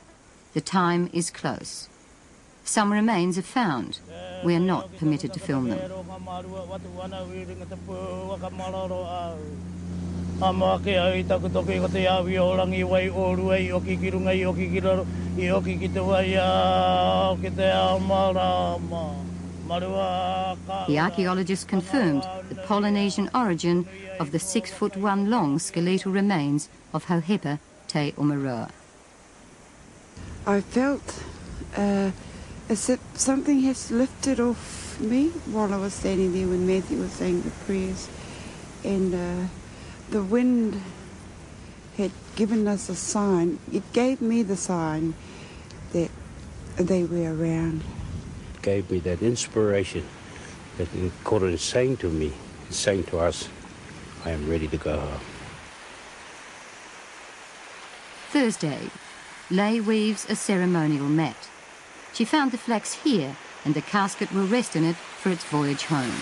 The 0.55 0.61
time 0.61 1.11
is 1.12 1.30
close. 1.30 1.88
Some 2.64 2.92
remains 2.92 3.38
are 3.38 3.42
found. 3.42 3.99
We 4.44 4.55
are 4.55 4.61
not 4.61 4.96
permitted 4.99 5.32
to 5.32 5.40
film 5.40 5.70
them. 5.70 5.80
The 19.68 20.98
archaeologists 20.98 21.64
confirmed 21.64 22.26
the 22.48 22.54
Polynesian 22.54 23.28
origin 23.34 23.86
of 24.18 24.32
the 24.32 24.38
six 24.38 24.72
foot 24.72 24.96
one 24.96 25.28
long 25.28 25.58
skeletal 25.58 26.10
remains 26.10 26.70
of 26.94 27.04
Hohepa 27.04 27.58
Te 27.86 28.12
Umuroa. 28.12 28.70
I 30.46 30.62
felt 30.62 31.22
uh, 31.76 32.12
as 32.70 32.88
if 32.88 33.00
something 33.14 33.60
has 33.60 33.90
lifted 33.90 34.40
off 34.40 34.98
me 35.00 35.28
while 35.52 35.74
I 35.74 35.76
was 35.76 35.92
standing 35.92 36.32
there 36.32 36.48
when 36.48 36.66
Matthew 36.66 36.98
was 36.98 37.12
saying 37.12 37.42
the 37.42 37.50
prayers. 37.66 38.08
And 38.84 39.14
uh, 39.14 39.48
the 40.10 40.22
wind 40.22 40.80
had 41.98 42.12
given 42.36 42.66
us 42.66 42.88
a 42.88 42.96
sign. 42.96 43.58
It 43.70 43.92
gave 43.92 44.22
me 44.22 44.42
the 44.42 44.56
sign 44.56 45.12
that 45.92 46.10
they 46.78 47.04
were 47.04 47.34
around. 47.34 47.82
Gave 48.68 48.90
me 48.90 48.98
that 48.98 49.22
inspiration 49.22 50.04
that 50.76 50.88
koro 51.24 51.48
is 51.48 51.62
saying 51.62 51.96
to 52.04 52.10
me, 52.10 52.34
is 52.68 52.76
saying 52.76 53.04
to 53.04 53.18
us, 53.18 53.48
I 54.26 54.32
am 54.32 54.46
ready 54.46 54.68
to 54.68 54.76
go 54.76 54.94
home. 54.98 55.20
Thursday, 58.28 58.90
Lay 59.50 59.80
weaves 59.80 60.28
a 60.28 60.36
ceremonial 60.36 61.06
mat. 61.06 61.48
She 62.12 62.26
found 62.26 62.50
the 62.50 62.58
flax 62.58 62.92
here 62.92 63.34
and 63.64 63.72
the 63.72 63.80
casket 63.80 64.30
will 64.32 64.46
rest 64.46 64.76
in 64.76 64.84
it 64.84 64.96
for 64.96 65.30
its 65.30 65.44
voyage 65.44 65.84
home. 65.84 66.18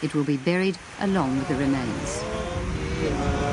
It 0.00 0.14
will 0.14 0.22
be 0.22 0.36
buried 0.36 0.78
along 1.00 1.38
with 1.38 1.48
the 1.48 1.56
remains. 1.56 3.43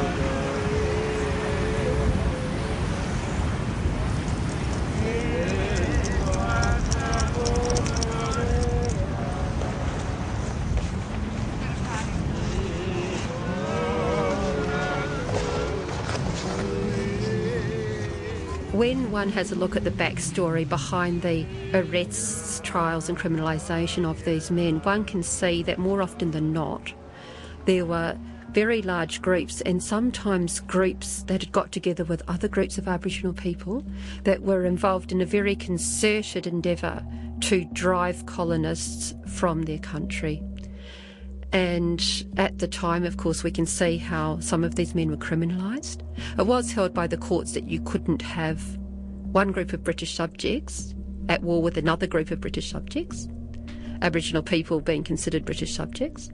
When 18.92 19.10
one 19.10 19.30
has 19.30 19.54
a 19.54 19.56
look 19.56 19.78
at 19.78 19.86
the 19.86 19.92
backstory 19.92 20.68
behind 20.68 21.22
the 21.22 21.46
arrests, 21.74 22.60
trials, 22.62 23.08
and 23.08 23.18
criminalisation 23.18 24.04
of 24.04 24.22
these 24.26 24.52
men, 24.52 24.82
one 24.82 25.06
can 25.06 25.24
see 25.24 25.64
that 25.64 25.80
more 25.80 26.02
often 26.02 26.32
than 26.32 26.52
not, 26.52 26.92
there 27.64 27.86
were 27.86 28.18
very 28.50 28.82
large 28.82 29.22
groups 29.22 29.62
and 29.62 29.82
sometimes 29.82 30.60
groups 30.60 31.24
that 31.24 31.42
had 31.42 31.54
got 31.54 31.72
together 31.72 32.04
with 32.04 32.22
other 32.28 32.50
groups 32.50 32.78
of 32.78 32.86
Aboriginal 32.86 33.32
people 33.32 33.82
that 34.26 34.42
were 34.42 34.66
involved 34.66 35.14
in 35.14 35.22
a 35.22 35.26
very 35.26 35.56
concerted 35.56 36.46
endeavour 36.46 37.02
to 37.40 37.64
drive 37.72 38.26
colonists 38.26 39.14
from 39.26 39.62
their 39.62 39.80
country. 39.80 40.44
And 41.54 42.26
at 42.36 42.60
the 42.60 42.68
time, 42.68 43.06
of 43.06 43.16
course, 43.16 43.42
we 43.42 43.52
can 43.52 43.66
see 43.66 43.98
how 43.98 44.42
some 44.42 44.66
of 44.66 44.76
these 44.76 44.94
men 44.94 45.10
were 45.10 45.16
criminalised. 45.16 46.02
It 46.38 46.46
was 46.46 46.74
held 46.74 46.94
by 46.94 47.08
the 47.08 47.18
courts 47.18 47.54
that 47.54 47.70
you 47.70 47.80
couldn't 47.82 48.22
have 48.22 48.81
one 49.32 49.52
group 49.52 49.72
of 49.72 49.84
British 49.84 50.14
subjects 50.14 50.94
at 51.30 51.42
war 51.42 51.62
with 51.62 51.78
another 51.78 52.06
group 52.06 52.32
of 52.32 52.42
British 52.42 52.70
subjects, 52.70 53.28
Aboriginal 54.02 54.44
people 54.44 54.82
being 54.82 55.04
considered 55.04 55.46
British 55.46 55.74
subjects. 55.74 56.30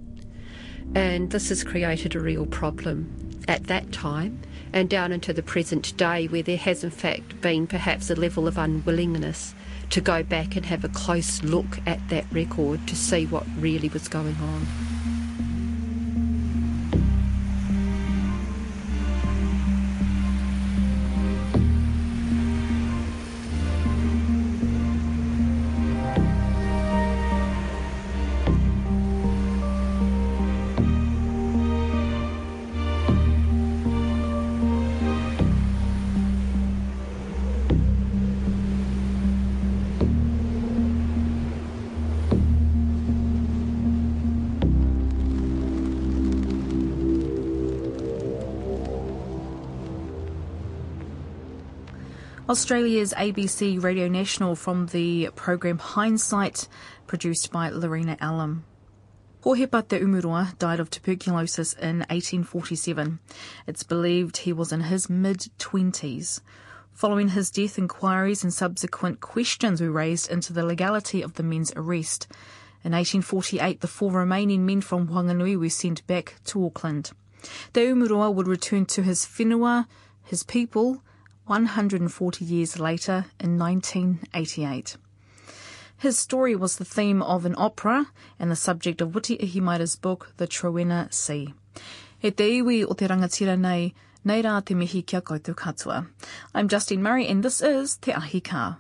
And 0.96 1.30
this 1.32 1.50
has 1.50 1.64
created 1.64 2.16
a 2.16 2.20
real 2.20 2.46
problem 2.46 3.42
at 3.48 3.66
that 3.66 3.92
time 3.92 4.40
and 4.74 4.90
down 4.90 5.12
into 5.12 5.32
the 5.34 5.44
present 5.44 5.96
day, 5.98 6.28
where 6.28 6.44
there 6.44 6.58
has 6.58 6.84
in 6.84 6.90
fact 6.90 7.40
been 7.42 7.68
perhaps 7.68 8.10
a 8.10 8.16
level 8.16 8.48
of 8.48 8.58
unwillingness 8.58 9.54
to 9.92 10.02
go 10.02 10.24
back 10.24 10.56
and 10.56 10.66
have 10.66 10.84
a 10.84 10.90
close 10.90 11.44
look 11.44 11.80
at 11.86 12.00
that 12.10 12.26
record 12.32 12.86
to 12.88 12.96
see 12.96 13.26
what 13.26 13.46
really 13.60 13.90
was 13.90 14.08
going 14.08 14.36
on. 14.36 14.97
Australia's 52.50 53.14
ABC 53.14 53.84
Radio 53.84 54.08
National 54.08 54.56
from 54.56 54.86
the 54.88 55.30
program 55.36 55.80
Hindsight, 55.80 56.70
produced 57.06 57.52
by 57.52 57.68
Lorena 57.68 58.16
Allam. 58.22 58.64
Hohepa 59.44 59.86
Te 59.86 60.00
Umuroa 60.00 60.58
died 60.58 60.80
of 60.80 60.90
tuberculosis 60.90 61.74
in 61.74 62.00
1847. 62.10 63.20
It's 63.68 63.84
believed 63.84 64.38
he 64.38 64.54
was 64.54 64.72
in 64.72 64.80
his 64.80 65.10
mid 65.10 65.50
20s. 65.60 66.40
Following 66.94 67.30
his 67.30 67.52
death, 67.52 67.78
inquiries 67.78 68.46
and 68.46 68.54
subsequent 68.54 69.20
questions 69.20 69.82
were 69.82 69.92
raised 69.92 70.32
into 70.32 70.54
the 70.54 70.66
legality 70.66 71.22
of 71.22 71.34
the 71.34 71.44
men's 71.44 71.74
arrest. 71.76 72.28
In 72.82 72.94
1848, 72.94 73.82
the 73.82 73.90
four 73.90 74.14
remaining 74.14 74.66
men 74.66 74.80
from 74.80 75.10
Whanganui 75.10 75.60
were 75.60 75.68
sent 75.68 76.08
back 76.08 76.36
to 76.46 76.66
Auckland. 76.66 77.12
Te 77.74 77.88
Umuroa 77.88 78.34
would 78.34 78.48
return 78.48 78.86
to 78.86 79.04
his 79.04 79.26
whenua, 79.26 79.86
his 80.24 80.44
people, 80.44 81.04
140 81.48 82.46
years 82.46 82.78
later 82.78 83.26
in 83.40 83.58
1988. 83.58 84.98
His 85.98 86.20
story 86.20 86.56
was 86.56 86.76
the 86.76 86.86
theme 86.86 87.24
of 87.24 87.46
an 87.46 87.56
opera 87.58 88.08
and 88.38 88.52
the 88.52 88.56
subject 88.56 89.02
of 89.02 89.14
Witi 89.14 89.40
Ihimaera's 89.40 89.96
book, 89.96 90.34
The 90.38 90.46
Trowenna 90.46 91.08
Sea. 91.10 91.54
He 92.20 92.32
te 92.32 92.60
iwi 92.60 92.84
o 92.84 92.94
te 92.94 93.08
rangatira 93.08 93.58
nei, 93.58 93.94
nei 94.24 94.42
rā 94.44 94.64
te 94.66 94.76
mihi 94.76 95.02
kia 95.02 95.22
koutou 95.22 95.56
katoa. 95.56 96.08
I'm 96.54 96.68
Justine 96.68 97.02
Murray 97.02 97.28
and 97.28 97.44
this 97.44 97.62
is 97.62 97.98
Te 97.98 98.12
Ahi 98.12 98.42
Kaa. 98.42 98.78